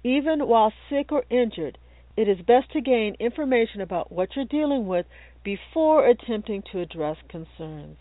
Even 0.04 0.46
while 0.46 0.72
sick 0.88 1.10
or 1.10 1.24
injured, 1.28 1.78
it 2.16 2.28
is 2.28 2.44
best 2.46 2.70
to 2.72 2.80
gain 2.80 3.16
information 3.18 3.80
about 3.80 4.12
what 4.12 4.36
you're 4.36 4.44
dealing 4.44 4.86
with 4.86 5.06
before 5.42 6.06
attempting 6.06 6.62
to 6.70 6.80
address 6.80 7.16
concerns. 7.28 7.96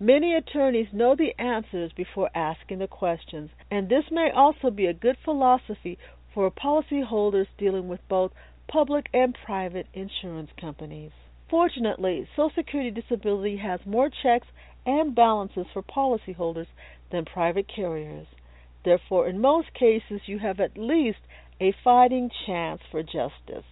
Many 0.00 0.34
attorneys 0.34 0.92
know 0.92 1.16
the 1.16 1.34
answers 1.40 1.90
before 1.92 2.30
asking 2.34 2.78
the 2.78 2.86
questions, 2.86 3.50
and 3.70 3.88
this 3.88 4.04
may 4.12 4.30
also 4.30 4.70
be 4.70 4.86
a 4.86 4.94
good 4.94 5.16
philosophy 5.24 5.98
for 6.32 6.52
policyholders 6.52 7.48
dealing 7.58 7.88
with 7.88 8.00
both 8.08 8.30
public 8.68 9.08
and 9.12 9.36
private 9.44 9.88
insurance 9.92 10.50
companies. 10.60 11.10
Fortunately, 11.50 12.28
Social 12.36 12.52
Security 12.54 12.90
Disability 12.90 13.56
has 13.56 13.80
more 13.84 14.08
checks 14.22 14.46
and 14.86 15.14
balances 15.14 15.66
for 15.72 15.82
policyholders 15.82 16.68
than 17.10 17.24
private 17.24 17.66
carriers. 17.66 18.28
Therefore, 18.84 19.26
in 19.26 19.40
most 19.40 19.74
cases, 19.74 20.20
you 20.26 20.38
have 20.38 20.60
at 20.60 20.78
least 20.78 21.18
a 21.60 21.74
fighting 21.84 22.30
chance 22.46 22.80
for 22.90 23.02
justice. 23.02 23.64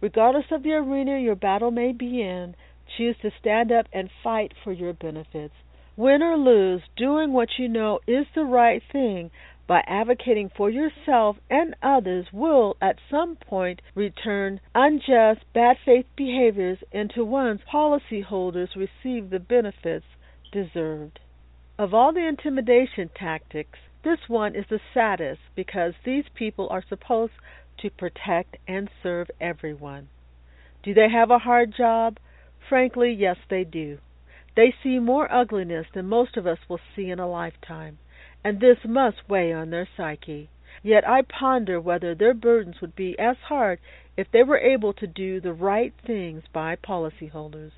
Regardless 0.00 0.46
of 0.50 0.62
the 0.62 0.72
arena 0.72 1.18
your 1.18 1.36
battle 1.36 1.70
may 1.70 1.92
be 1.92 2.20
in, 2.20 2.54
choose 2.96 3.16
to 3.22 3.30
stand 3.38 3.70
up 3.70 3.86
and 3.92 4.10
fight 4.22 4.52
for 4.64 4.72
your 4.72 4.92
benefits. 4.92 5.54
Win 5.96 6.22
or 6.22 6.36
lose, 6.36 6.82
doing 6.96 7.32
what 7.32 7.58
you 7.58 7.68
know 7.68 8.00
is 8.06 8.26
the 8.34 8.44
right 8.44 8.82
thing 8.90 9.30
by 9.66 9.82
advocating 9.86 10.50
for 10.56 10.68
yourself 10.68 11.36
and 11.48 11.74
others 11.82 12.26
will 12.32 12.76
at 12.80 12.98
some 13.10 13.36
point 13.36 13.80
return 13.94 14.60
unjust, 14.74 15.40
bad 15.54 15.76
faith 15.84 16.06
behaviors 16.16 16.78
into 16.90 17.24
one's 17.24 17.60
policyholders 17.72 18.74
receive 18.74 19.30
the 19.30 19.38
benefits 19.38 20.06
deserved. 20.50 21.20
Of 21.78 21.94
all 21.94 22.12
the 22.12 22.26
intimidation 22.26 23.10
tactics, 23.14 23.78
this 24.02 24.28
one 24.28 24.54
is 24.54 24.66
the 24.68 24.80
saddest 24.92 25.40
because 25.54 25.94
these 26.04 26.28
people 26.34 26.68
are 26.70 26.84
supposed 26.88 27.32
to 27.78 27.90
protect 27.90 28.56
and 28.68 28.90
serve 29.02 29.30
everyone. 29.40 30.08
Do 30.82 30.94
they 30.94 31.08
have 31.08 31.30
a 31.30 31.38
hard 31.38 31.72
job? 31.74 32.18
Frankly, 32.68 33.12
yes, 33.12 33.38
they 33.48 33.64
do. 33.64 33.98
They 34.54 34.74
see 34.82 34.98
more 34.98 35.32
ugliness 35.32 35.86
than 35.94 36.06
most 36.06 36.36
of 36.36 36.46
us 36.46 36.58
will 36.68 36.80
see 36.94 37.10
in 37.10 37.18
a 37.18 37.28
lifetime 37.28 37.98
and 38.44 38.60
this 38.60 38.78
must 38.84 39.28
weigh 39.28 39.52
on 39.52 39.70
their 39.70 39.88
psyche. 39.96 40.48
Yet 40.82 41.08
I 41.08 41.22
ponder 41.22 41.80
whether 41.80 42.14
their 42.14 42.34
burdens 42.34 42.80
would 42.80 42.96
be 42.96 43.16
as 43.18 43.36
hard 43.48 43.78
if 44.16 44.30
they 44.30 44.42
were 44.42 44.58
able 44.58 44.92
to 44.94 45.06
do 45.06 45.40
the 45.40 45.52
right 45.52 45.94
things 46.04 46.42
by 46.52 46.76
policyholders. 46.76 47.72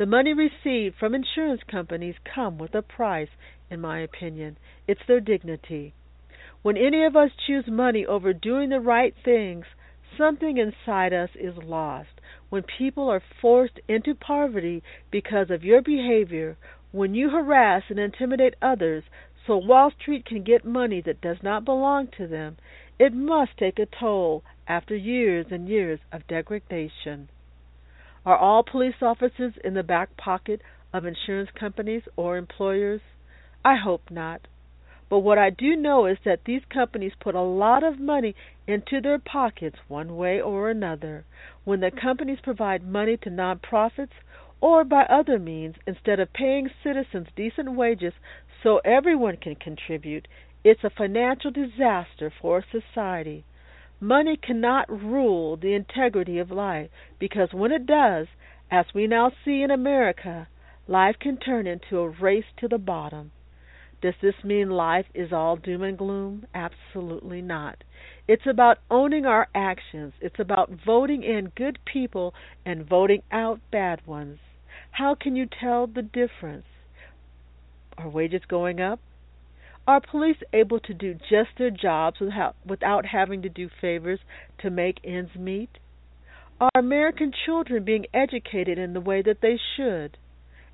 The 0.00 0.06
money 0.06 0.32
received 0.32 0.96
from 0.96 1.14
insurance 1.14 1.60
companies 1.70 2.14
come 2.24 2.56
with 2.56 2.74
a 2.74 2.80
price, 2.80 3.28
in 3.68 3.82
my 3.82 3.98
opinion. 3.98 4.56
It's 4.88 5.04
their 5.06 5.20
dignity. 5.20 5.92
When 6.62 6.78
any 6.78 7.04
of 7.04 7.16
us 7.16 7.32
choose 7.46 7.66
money 7.66 8.06
over 8.06 8.32
doing 8.32 8.70
the 8.70 8.80
right 8.80 9.14
things, 9.22 9.66
something 10.16 10.56
inside 10.56 11.12
us 11.12 11.28
is 11.34 11.54
lost. 11.58 12.18
When 12.48 12.62
people 12.62 13.10
are 13.10 13.20
forced 13.42 13.78
into 13.88 14.14
poverty 14.14 14.82
because 15.10 15.50
of 15.50 15.64
your 15.64 15.82
behavior, 15.82 16.56
when 16.92 17.14
you 17.14 17.28
harass 17.28 17.82
and 17.90 17.98
intimidate 17.98 18.54
others 18.62 19.04
so 19.46 19.58
Wall 19.58 19.90
Street 19.90 20.24
can 20.24 20.42
get 20.42 20.64
money 20.64 21.02
that 21.02 21.20
does 21.20 21.42
not 21.42 21.66
belong 21.66 22.08
to 22.16 22.26
them, 22.26 22.56
it 22.98 23.12
must 23.12 23.58
take 23.58 23.78
a 23.78 23.84
toll 23.84 24.44
after 24.66 24.96
years 24.96 25.44
and 25.50 25.68
years 25.68 26.00
of 26.10 26.26
degradation. 26.26 27.28
Are 28.26 28.36
all 28.36 28.62
police 28.62 29.00
officers 29.00 29.54
in 29.64 29.72
the 29.74 29.82
back 29.82 30.16
pocket 30.16 30.60
of 30.92 31.06
insurance 31.06 31.50
companies 31.58 32.02
or 32.16 32.36
employers? 32.36 33.00
I 33.64 33.76
hope 33.76 34.10
not. 34.10 34.46
But 35.08 35.20
what 35.20 35.38
I 35.38 35.50
do 35.50 35.74
know 35.74 36.06
is 36.06 36.18
that 36.24 36.44
these 36.44 36.64
companies 36.66 37.14
put 37.18 37.34
a 37.34 37.40
lot 37.40 37.82
of 37.82 37.98
money 37.98 38.36
into 38.66 39.00
their 39.00 39.18
pockets 39.18 39.78
one 39.88 40.16
way 40.16 40.40
or 40.40 40.70
another. 40.70 41.24
When 41.64 41.80
the 41.80 41.90
companies 41.90 42.40
provide 42.40 42.84
money 42.84 43.16
to 43.16 43.30
nonprofits 43.30 44.12
or 44.60 44.84
by 44.84 45.04
other 45.04 45.38
means, 45.38 45.76
instead 45.86 46.20
of 46.20 46.32
paying 46.32 46.70
citizens 46.84 47.28
decent 47.34 47.72
wages 47.72 48.12
so 48.62 48.78
everyone 48.84 49.38
can 49.38 49.56
contribute, 49.56 50.28
it's 50.62 50.84
a 50.84 50.90
financial 50.90 51.50
disaster 51.50 52.30
for 52.40 52.62
society. 52.70 53.44
Money 54.02 54.36
cannot 54.36 54.88
rule 54.88 55.58
the 55.58 55.74
integrity 55.74 56.38
of 56.38 56.50
life 56.50 56.88
because 57.18 57.52
when 57.52 57.70
it 57.70 57.84
does, 57.84 58.28
as 58.70 58.86
we 58.94 59.06
now 59.06 59.30
see 59.44 59.62
in 59.62 59.70
America, 59.70 60.48
life 60.88 61.16
can 61.20 61.36
turn 61.36 61.66
into 61.66 61.98
a 61.98 62.08
race 62.08 62.46
to 62.56 62.66
the 62.66 62.78
bottom. 62.78 63.30
Does 64.00 64.14
this 64.22 64.42
mean 64.42 64.70
life 64.70 65.04
is 65.14 65.34
all 65.34 65.56
doom 65.56 65.82
and 65.82 65.98
gloom? 65.98 66.46
Absolutely 66.54 67.42
not. 67.42 67.84
It's 68.26 68.46
about 68.46 68.78
owning 68.90 69.26
our 69.26 69.48
actions. 69.54 70.14
It's 70.22 70.38
about 70.38 70.70
voting 70.86 71.22
in 71.22 71.52
good 71.54 71.78
people 71.84 72.32
and 72.64 72.88
voting 72.88 73.22
out 73.30 73.60
bad 73.70 74.06
ones. 74.06 74.38
How 74.92 75.14
can 75.14 75.36
you 75.36 75.46
tell 75.46 75.86
the 75.86 76.02
difference? 76.02 76.64
Are 77.98 78.08
wages 78.08 78.42
going 78.48 78.80
up? 78.80 79.00
Are 79.86 80.00
police 80.00 80.36
able 80.52 80.80
to 80.80 80.94
do 80.94 81.14
just 81.14 81.50
their 81.58 81.70
jobs 81.70 82.20
without, 82.20 82.56
without 82.64 83.06
having 83.06 83.42
to 83.42 83.48
do 83.48 83.68
favors 83.80 84.20
to 84.58 84.70
make 84.70 85.00
ends 85.04 85.34
meet? 85.34 85.78
Are 86.60 86.70
American 86.74 87.32
children 87.32 87.84
being 87.84 88.06
educated 88.12 88.78
in 88.78 88.92
the 88.92 89.00
way 89.00 89.22
that 89.22 89.40
they 89.40 89.58
should? 89.76 90.18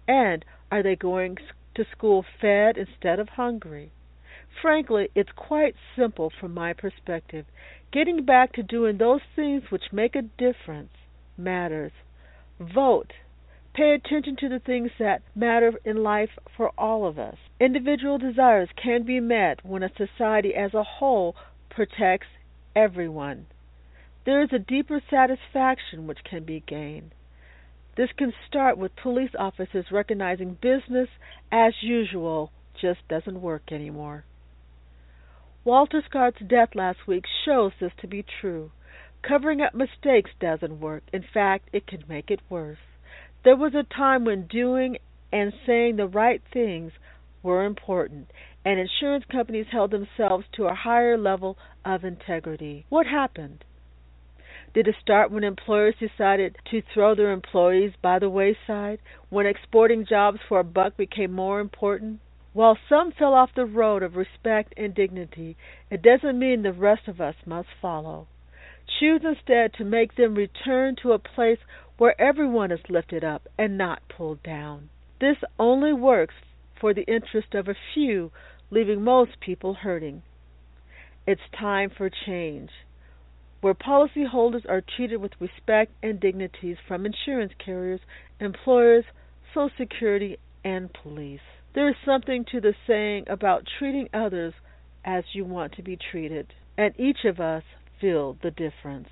And 0.09 0.45
are 0.71 0.83
they 0.83 0.97
going 0.97 1.39
to 1.77 1.85
school 1.93 2.25
fed 2.41 2.77
instead 2.77 3.21
of 3.21 3.29
hungry? 3.31 3.93
Frankly, 4.61 5.11
it's 5.15 5.31
quite 5.33 5.77
simple 5.97 6.31
from 6.41 6.55
my 6.55 6.73
perspective. 6.73 7.47
Getting 7.93 8.25
back 8.25 8.53
to 8.55 8.63
doing 8.63 8.99
those 8.99 9.21
things 9.35 9.71
which 9.71 9.93
make 9.93 10.17
a 10.17 10.23
difference 10.23 10.93
matters. 11.37 11.93
Vote. 12.59 13.13
Pay 13.77 13.93
attention 13.93 14.37
to 14.37 14.49
the 14.49 14.59
things 14.59 14.91
that 14.99 15.21
matter 15.35 15.71
in 15.85 16.03
life 16.03 16.31
for 16.57 16.71
all 16.79 17.07
of 17.07 17.19
us. 17.19 17.37
Individual 17.61 18.17
desires 18.17 18.71
can 18.83 19.03
be 19.03 19.21
met 19.21 19.63
when 19.67 19.83
a 19.83 19.91
society 19.99 20.55
as 20.55 20.73
a 20.73 20.83
whole 20.83 21.37
protects 21.69 22.29
everyone. 22.75 23.45
There 24.25 24.43
is 24.43 24.49
a 24.51 24.59
deeper 24.59 25.03
satisfaction 25.11 26.07
which 26.07 26.25
can 26.25 26.45
be 26.45 26.65
gained. 26.67 27.11
This 27.99 28.09
can 28.17 28.33
start 28.49 28.79
with 28.79 28.97
police 28.97 29.33
officers 29.39 29.93
recognizing 29.93 30.55
business 30.55 31.11
as 31.53 31.75
usual 31.83 32.53
just 32.81 33.07
doesn't 33.09 33.43
work 33.43 33.71
anymore. 33.71 34.25
Walter 35.65 36.03
Scott's 36.09 36.41
death 36.41 36.71
last 36.75 37.07
week 37.07 37.25
shows 37.45 37.73
this 37.79 37.93
to 38.01 38.07
be 38.07 38.25
true. 38.41 38.71
Covering 39.21 39.61
up 39.61 39.75
mistakes 39.75 40.31
doesn't 40.41 40.81
work. 40.81 41.03
In 41.13 41.23
fact, 41.35 41.69
it 41.75 41.87
can 41.87 42.05
make 42.09 42.31
it 42.31 42.41
worse. 42.49 42.79
There 43.47 43.55
was 43.55 43.77
a 43.77 43.85
time 43.85 44.25
when 44.25 44.49
doing 44.49 44.99
and 45.31 45.53
saying 45.65 45.95
the 45.95 46.09
right 46.09 46.43
things 46.53 46.91
were 47.45 47.65
important, 47.65 48.33
and 48.65 48.81
insurance 48.81 49.25
companies 49.31 49.69
held 49.71 49.93
themselves 49.93 50.47
to 50.57 50.67
a 50.67 50.75
higher 50.75 51.17
level 51.17 51.57
of 51.85 52.03
integrity. 52.03 52.87
What 52.89 53.07
happened? 53.07 53.65
Did 54.75 54.89
it 54.89 54.97
start 55.01 55.31
when 55.31 55.45
employers 55.45 55.95
decided 56.01 56.57
to 56.73 56.83
throw 56.93 57.15
their 57.15 57.31
employees 57.31 57.93
by 58.03 58.19
the 58.19 58.29
wayside, 58.29 58.99
when 59.31 59.47
exporting 59.47 60.05
jobs 60.05 60.41
for 60.49 60.59
a 60.59 60.65
buck 60.65 60.97
became 60.97 61.33
more 61.33 61.61
important? 61.61 62.19
While 62.53 62.77
some 62.89 63.13
fell 63.13 63.33
off 63.33 63.55
the 63.55 63.65
road 63.65 64.03
of 64.03 64.17
respect 64.17 64.75
and 64.77 64.93
dignity, 64.93 65.57
it 65.89 66.03
doesn't 66.03 66.37
mean 66.37 66.63
the 66.63 66.73
rest 66.73 67.07
of 67.07 67.21
us 67.21 67.37
must 67.47 67.69
follow. 67.81 68.27
Choose 68.99 69.23
instead 69.25 69.75
to 69.75 69.85
make 69.85 70.15
them 70.17 70.35
return 70.35 70.97
to 71.03 71.13
a 71.13 71.19
place 71.19 71.59
where 71.99 72.21
everyone 72.21 72.71
is 72.71 72.81
lifted 72.89 73.25
up 73.25 73.49
and 73.59 73.79
not 73.79 74.03
pulled 74.09 74.43
down. 74.43 74.89
This 75.21 75.37
only 75.59 75.93
works 75.93 76.35
for 76.81 76.93
the 76.93 77.05
interest 77.05 77.55
of 77.55 77.69
a 77.69 77.75
few, 77.95 78.31
leaving 78.71 79.03
most 79.03 79.41
people 79.41 79.75
hurting. 79.75 80.23
It's 81.27 81.41
time 81.59 81.91
for 81.97 82.11
change, 82.27 82.71
where 83.61 83.75
policyholders 83.75 84.69
are 84.69 84.83
treated 84.97 85.21
with 85.21 85.33
respect 85.41 85.93
and 86.03 86.21
dignities 86.21 86.77
from 86.87 87.07
insurance 87.07 87.53
carriers, 87.65 88.01
employers, 88.41 89.05
Social 89.55 89.71
Security, 89.79 90.37
and 90.63 90.91
police. 90.93 91.41
There 91.75 91.89
is 91.89 91.97
something 92.05 92.45
to 92.53 92.61
the 92.61 92.75
saying 92.87 93.25
about 93.29 93.67
treating 93.79 94.09
others 94.13 94.55
as 95.05 95.25
you 95.33 95.45
want 95.45 95.73
to 95.75 95.83
be 95.83 95.97
treated, 96.11 96.53
and 96.77 96.95
each 96.99 97.25
of 97.25 97.41
us 97.41 97.63
feel 98.01 98.37
the 98.43 98.51
difference. 98.51 99.09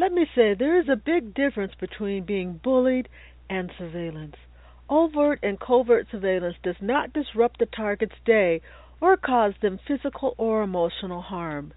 Let 0.00 0.12
me 0.12 0.26
say 0.34 0.54
there 0.54 0.80
is 0.80 0.88
a 0.88 0.96
big 0.96 1.34
difference 1.34 1.74
between 1.78 2.24
being 2.24 2.58
bullied 2.64 3.06
and 3.50 3.70
surveillance. 3.76 4.36
Overt 4.88 5.40
and 5.42 5.60
covert 5.60 6.06
surveillance 6.10 6.56
does 6.62 6.80
not 6.80 7.12
disrupt 7.12 7.58
the 7.58 7.66
target's 7.66 8.18
day 8.24 8.62
or 8.98 9.18
cause 9.18 9.52
them 9.60 9.78
physical 9.86 10.34
or 10.38 10.62
emotional 10.62 11.20
harm. 11.20 11.74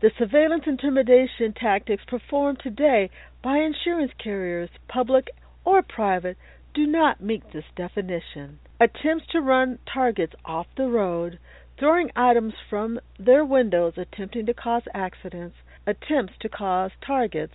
The 0.00 0.10
surveillance 0.18 0.64
intimidation 0.66 1.52
tactics 1.52 2.02
performed 2.08 2.58
today 2.58 3.08
by 3.40 3.58
insurance 3.58 4.10
carriers, 4.18 4.70
public 4.88 5.28
or 5.64 5.80
private, 5.80 6.36
do 6.74 6.88
not 6.88 7.22
meet 7.22 7.52
this 7.52 7.66
definition. 7.76 8.58
Attempts 8.80 9.28
to 9.28 9.40
run 9.40 9.78
targets 9.86 10.34
off 10.44 10.66
the 10.76 10.88
road, 10.88 11.38
throwing 11.78 12.10
items 12.16 12.54
from 12.68 12.98
their 13.16 13.44
windows, 13.44 13.92
attempting 13.96 14.46
to 14.46 14.54
cause 14.54 14.82
accidents, 14.92 15.54
attempts 15.86 16.34
to 16.40 16.48
cause 16.48 16.90
targets, 17.06 17.54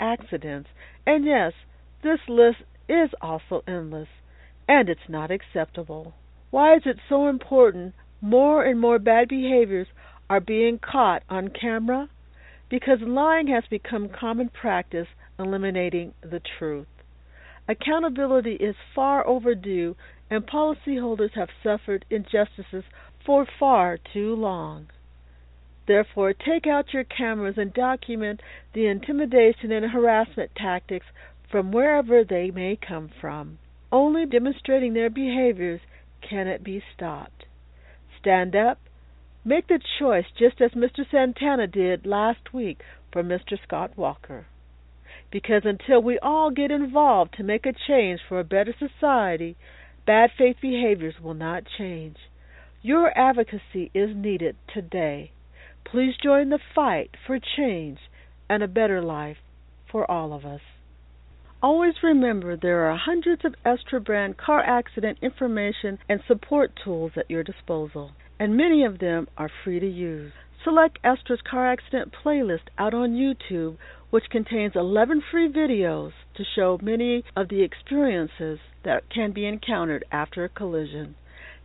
accidents, 0.00 0.68
and 1.06 1.24
yes, 1.24 1.52
this 2.02 2.20
list 2.28 2.58
is 2.88 3.10
also 3.20 3.62
endless, 3.66 4.08
and 4.68 4.88
it's 4.88 5.08
not 5.08 5.30
acceptable. 5.30 6.14
Why 6.50 6.76
is 6.76 6.82
it 6.86 6.98
so 7.08 7.28
important 7.28 7.94
more 8.20 8.64
and 8.64 8.80
more 8.80 8.98
bad 8.98 9.28
behaviors 9.28 9.88
are 10.30 10.40
being 10.40 10.78
caught 10.78 11.22
on 11.28 11.48
camera? 11.48 12.08
Because 12.70 12.98
lying 13.00 13.48
has 13.48 13.64
become 13.68 14.08
common 14.08 14.48
practice, 14.48 15.08
eliminating 15.38 16.14
the 16.22 16.40
truth. 16.58 16.86
Accountability 17.68 18.54
is 18.54 18.76
far 18.94 19.26
overdue, 19.26 19.96
and 20.30 20.46
policyholders 20.46 21.32
have 21.34 21.48
suffered 21.62 22.04
injustices 22.10 22.84
for 23.24 23.46
far 23.58 23.98
too 24.12 24.34
long. 24.34 24.88
Therefore, 25.86 26.32
take 26.32 26.66
out 26.66 26.94
your 26.94 27.04
cameras 27.04 27.58
and 27.58 27.72
document 27.72 28.40
the 28.72 28.86
intimidation 28.86 29.70
and 29.70 29.90
harassment 29.90 30.54
tactics 30.56 31.06
from 31.50 31.72
wherever 31.72 32.24
they 32.24 32.50
may 32.50 32.76
come 32.76 33.10
from. 33.20 33.58
Only 33.92 34.24
demonstrating 34.26 34.94
their 34.94 35.10
behaviors 35.10 35.80
can 36.22 36.48
it 36.48 36.64
be 36.64 36.82
stopped. 36.94 37.44
Stand 38.18 38.56
up. 38.56 38.80
Make 39.44 39.66
the 39.66 39.78
choice 39.98 40.24
just 40.38 40.62
as 40.62 40.70
Mr. 40.70 41.08
Santana 41.10 41.66
did 41.66 42.06
last 42.06 42.54
week 42.54 42.80
for 43.12 43.22
Mr. 43.22 43.62
Scott 43.62 43.96
Walker. 43.96 44.46
Because 45.30 45.62
until 45.66 46.02
we 46.02 46.18
all 46.18 46.50
get 46.50 46.70
involved 46.70 47.34
to 47.34 47.42
make 47.42 47.66
a 47.66 47.74
change 47.86 48.20
for 48.26 48.40
a 48.40 48.44
better 48.44 48.74
society, 48.78 49.56
bad 50.06 50.30
faith 50.36 50.56
behaviors 50.62 51.20
will 51.20 51.34
not 51.34 51.64
change. 51.76 52.16
Your 52.80 53.16
advocacy 53.16 53.90
is 53.92 54.16
needed 54.16 54.56
today. 54.72 55.32
Please 55.84 56.14
join 56.22 56.48
the 56.48 56.58
fight 56.74 57.10
for 57.26 57.38
change 57.38 57.98
and 58.48 58.62
a 58.62 58.68
better 58.68 59.02
life 59.02 59.38
for 59.90 60.10
all 60.10 60.32
of 60.32 60.44
us. 60.44 60.60
Always 61.62 62.02
remember 62.02 62.56
there 62.56 62.90
are 62.90 62.96
hundreds 62.96 63.44
of 63.44 63.54
Estra 63.64 64.00
brand 64.00 64.36
car 64.36 64.60
accident 64.60 65.18
information 65.22 65.98
and 66.08 66.20
support 66.26 66.78
tools 66.84 67.12
at 67.16 67.30
your 67.30 67.42
disposal, 67.42 68.10
and 68.38 68.56
many 68.56 68.84
of 68.84 68.98
them 68.98 69.28
are 69.38 69.48
free 69.48 69.80
to 69.80 69.88
use. 69.88 70.32
Select 70.62 70.98
Estra's 71.04 71.40
car 71.42 71.70
accident 71.70 72.12
playlist 72.12 72.68
out 72.76 72.92
on 72.92 73.12
YouTube, 73.12 73.76
which 74.10 74.30
contains 74.30 74.74
11 74.74 75.22
free 75.30 75.50
videos 75.50 76.12
to 76.34 76.44
show 76.44 76.78
many 76.82 77.24
of 77.36 77.48
the 77.48 77.62
experiences 77.62 78.58
that 78.82 79.08
can 79.10 79.32
be 79.32 79.46
encountered 79.46 80.04
after 80.10 80.44
a 80.44 80.48
collision. 80.48 81.14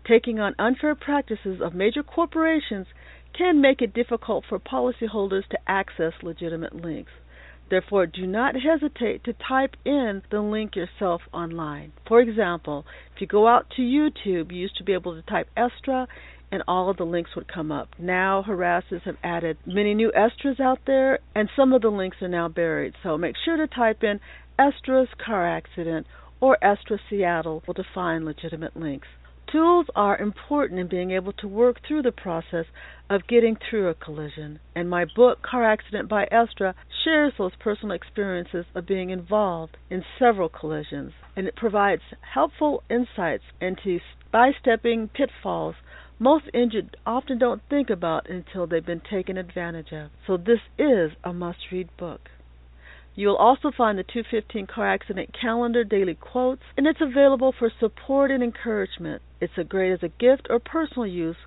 Taking 0.07 0.39
on 0.39 0.55
unfair 0.57 0.95
practices 0.95 1.61
of 1.61 1.73
major 1.73 2.03
corporations 2.03 2.87
can 3.37 3.61
make 3.61 3.81
it 3.81 3.93
difficult 3.93 4.45
for 4.47 4.59
policyholders 4.59 5.47
to 5.49 5.57
access 5.67 6.13
legitimate 6.21 6.75
links. 6.75 7.11
Therefore, 7.69 8.07
do 8.07 8.25
not 8.25 8.55
hesitate 8.55 9.23
to 9.25 9.33
type 9.33 9.75
in 9.85 10.23
the 10.31 10.41
link 10.41 10.75
yourself 10.75 11.21
online. 11.31 11.91
For 12.07 12.19
example, 12.19 12.85
if 13.13 13.21
you 13.21 13.27
go 13.27 13.47
out 13.47 13.67
to 13.75 13.81
YouTube, 13.81 14.51
you 14.51 14.57
used 14.57 14.77
to 14.77 14.83
be 14.83 14.93
able 14.93 15.13
to 15.13 15.21
type 15.21 15.47
Estra 15.55 16.07
and 16.51 16.63
all 16.67 16.89
of 16.89 16.97
the 16.97 17.05
links 17.05 17.35
would 17.35 17.47
come 17.47 17.71
up. 17.71 17.89
Now, 17.99 18.43
harassers 18.47 19.03
have 19.03 19.17
added 19.23 19.57
many 19.67 19.93
new 19.93 20.11
Estras 20.11 20.59
out 20.59 20.79
there, 20.87 21.19
and 21.35 21.47
some 21.55 21.73
of 21.73 21.83
the 21.83 21.89
links 21.89 22.17
are 22.21 22.27
now 22.27 22.47
buried. 22.47 22.95
So 23.03 23.19
make 23.19 23.35
sure 23.45 23.55
to 23.55 23.67
type 23.67 24.03
in 24.03 24.19
Estra's 24.57 25.09
car 25.23 25.47
accident 25.47 26.07
or 26.41 26.57
Estra 26.63 26.97
Seattle 27.09 27.61
to 27.67 27.83
find 27.93 28.25
legitimate 28.25 28.75
links. 28.75 29.07
Tools 29.51 29.87
are 29.95 30.15
important 30.15 30.79
in 30.79 30.87
being 30.87 31.09
able 31.09 31.33
to 31.33 31.47
work 31.47 31.77
through 31.81 32.03
the 32.03 32.11
process 32.11 32.65
of 33.09 33.27
getting 33.27 33.55
through 33.55 33.87
a 33.87 33.95
collision, 33.95 34.59
and 34.75 34.87
my 34.87 35.05
book, 35.15 35.41
Car 35.41 35.63
Accident 35.63 36.07
by 36.07 36.27
Estra, 36.29 36.75
shares 37.03 37.33
those 37.35 37.55
personal 37.59 37.95
experiences 37.95 38.65
of 38.75 38.85
being 38.85 39.09
involved 39.09 39.75
in 39.89 40.05
several 40.19 40.49
collisions, 40.49 41.13
and 41.35 41.47
it 41.47 41.55
provides 41.55 42.03
helpful 42.21 42.83
insights 42.91 43.43
into 43.59 43.99
by-stepping 44.31 45.07
pitfalls 45.07 45.75
most 46.19 46.45
injured 46.53 46.95
often 47.05 47.39
don't 47.39 47.63
think 47.69 47.89
about 47.89 48.29
until 48.29 48.67
they've 48.67 48.85
been 48.85 49.01
taken 49.09 49.35
advantage 49.35 49.91
of. 49.93 50.11
So 50.27 50.37
this 50.37 50.59
is 50.77 51.13
a 51.23 51.33
must-read 51.33 51.89
book. 51.97 52.29
You'll 53.15 53.35
also 53.35 53.71
find 53.75 53.97
the 53.97 54.03
215 54.03 54.67
Car 54.67 54.93
Accident 54.93 55.33
Calendar 55.33 55.83
daily 55.83 56.13
quotes, 56.13 56.61
and 56.77 56.85
it's 56.85 57.01
available 57.01 57.51
for 57.57 57.71
support 57.79 58.29
and 58.29 58.43
encouragement. 58.43 59.23
It's 59.41 59.57
a 59.57 59.63
great 59.63 59.93
as 59.93 60.03
a 60.03 60.09
gift 60.09 60.47
or 60.49 60.59
personal 60.59 61.07
use. 61.07 61.37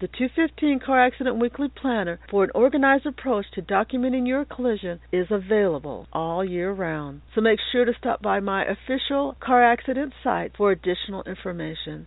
The 0.00 0.08
215 0.08 0.80
Car 0.80 1.04
Accident 1.06 1.38
Weekly 1.38 1.68
Planner 1.68 2.18
for 2.30 2.42
an 2.42 2.50
organized 2.54 3.06
approach 3.06 3.46
to 3.52 3.62
documenting 3.62 4.26
your 4.26 4.44
collision 4.44 4.98
is 5.12 5.28
available 5.30 6.08
all 6.12 6.44
year 6.44 6.72
round. 6.72 7.20
So 7.34 7.40
make 7.40 7.60
sure 7.70 7.84
to 7.84 7.92
stop 7.98 8.20
by 8.20 8.40
my 8.40 8.64
official 8.64 9.36
car 9.38 9.62
accident 9.62 10.12
site 10.24 10.56
for 10.56 10.72
additional 10.72 11.22
information. 11.24 12.06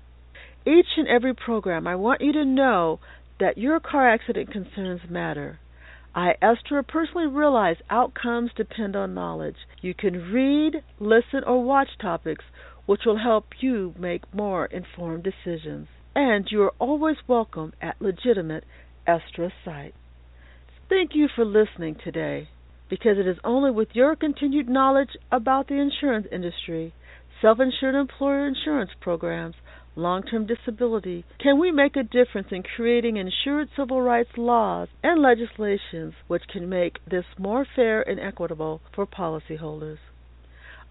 Each 0.66 0.98
and 0.98 1.08
every 1.08 1.34
program, 1.34 1.88
I 1.88 1.96
want 1.96 2.22
you 2.22 2.34
to 2.34 2.44
know 2.44 3.00
that 3.40 3.58
your 3.58 3.80
car 3.80 4.10
accident 4.10 4.52
concerns 4.52 5.02
matter. 5.10 5.60
I, 6.16 6.36
Estra, 6.42 6.82
personally 6.84 7.28
realize 7.28 7.78
outcomes 7.90 8.52
depend 8.56 8.96
on 8.96 9.14
knowledge. 9.14 9.58
You 9.82 9.94
can 9.94 10.32
read, 10.32 10.82
listen, 11.00 11.44
or 11.46 11.64
watch 11.64 11.90
topics 12.02 12.44
which 12.86 13.02
will 13.06 13.18
help 13.18 13.46
you 13.62 13.94
make 13.98 14.34
more 14.34 14.66
informed 14.66 15.24
decisions. 15.24 15.88
and 16.16 16.48
you 16.50 16.62
are 16.64 16.74
always 16.80 17.18
welcome 17.28 17.74
at 17.82 18.02
legitimate 18.02 18.64
Estra 19.06 19.52
site. 19.66 19.94
Thank 20.88 21.12
you 21.14 21.28
for 21.36 21.44
listening 21.44 21.96
today, 22.04 22.48
because 22.90 23.18
it 23.18 23.28
is 23.28 23.38
only 23.44 23.72
with 23.72 23.90
your 23.94 24.16
continued 24.16 24.70
knowledge 24.70 25.10
about 25.32 25.68
the 25.68 25.76
insurance 25.76 26.28
industry, 26.32 26.94
self-insured 27.42 27.96
employer 27.96 28.48
insurance 28.48 28.92
programs, 29.02 29.56
long-term 29.96 30.46
disability, 30.46 31.26
can 31.40 31.60
we 31.60 31.72
make 31.72 31.96
a 31.96 32.04
difference 32.04 32.48
in 32.52 32.64
creating 32.76 33.18
insured 33.18 33.68
civil 33.76 34.02
rights 34.02 34.30
laws 34.38 34.88
and 35.04 35.22
legislations 35.22 36.14
which 36.28 36.44
can 36.52 36.70
make 36.70 36.94
this 37.10 37.26
more 37.38 37.66
fair 37.76 38.02
and 38.02 38.20
equitable 38.20 38.82
for 38.94 39.06
policyholders. 39.06 39.98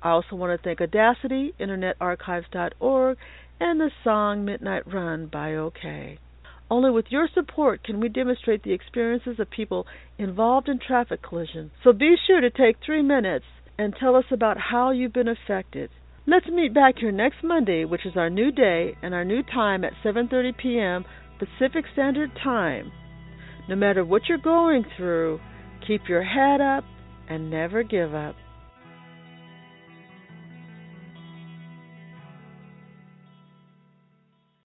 I 0.04 0.10
also 0.10 0.36
want 0.36 0.52
to 0.52 0.62
thank 0.62 0.82
Audacity, 0.82 1.54
InternetArchives.org, 1.58 3.16
and 3.58 3.80
the 3.80 3.90
song 4.04 4.44
Midnight 4.44 4.82
Run 4.92 5.30
by 5.32 5.54
OK. 5.54 6.18
Only 6.70 6.90
with 6.90 7.06
your 7.08 7.26
support 7.32 7.82
can 7.82 8.00
we 8.00 8.10
demonstrate 8.10 8.62
the 8.62 8.74
experiences 8.74 9.40
of 9.40 9.48
people 9.48 9.86
involved 10.18 10.68
in 10.68 10.78
traffic 10.78 11.22
collisions. 11.22 11.70
So 11.82 11.94
be 11.94 12.16
sure 12.26 12.42
to 12.42 12.50
take 12.50 12.76
three 12.84 13.00
minutes 13.00 13.46
and 13.78 13.94
tell 13.98 14.14
us 14.14 14.26
about 14.30 14.58
how 14.58 14.90
you've 14.90 15.14
been 15.14 15.28
affected. 15.28 15.88
Let's 16.26 16.48
meet 16.48 16.74
back 16.74 16.96
here 16.98 17.12
next 17.12 17.42
Monday, 17.42 17.86
which 17.86 18.04
is 18.04 18.16
our 18.16 18.28
new 18.28 18.52
day 18.52 18.96
and 19.02 19.14
our 19.14 19.24
new 19.24 19.42
time 19.42 19.84
at 19.84 19.92
7:30 20.04 20.56
p.m. 20.58 21.04
Pacific 21.38 21.86
Standard 21.94 22.30
Time. 22.42 22.92
No 23.70 23.76
matter 23.76 24.04
what 24.04 24.28
you're 24.28 24.36
going 24.36 24.84
through, 24.96 25.40
keep 25.86 26.08
your 26.08 26.22
head 26.22 26.60
up 26.60 26.84
and 27.26 27.50
never 27.50 27.82
give 27.82 28.14
up. 28.14 28.36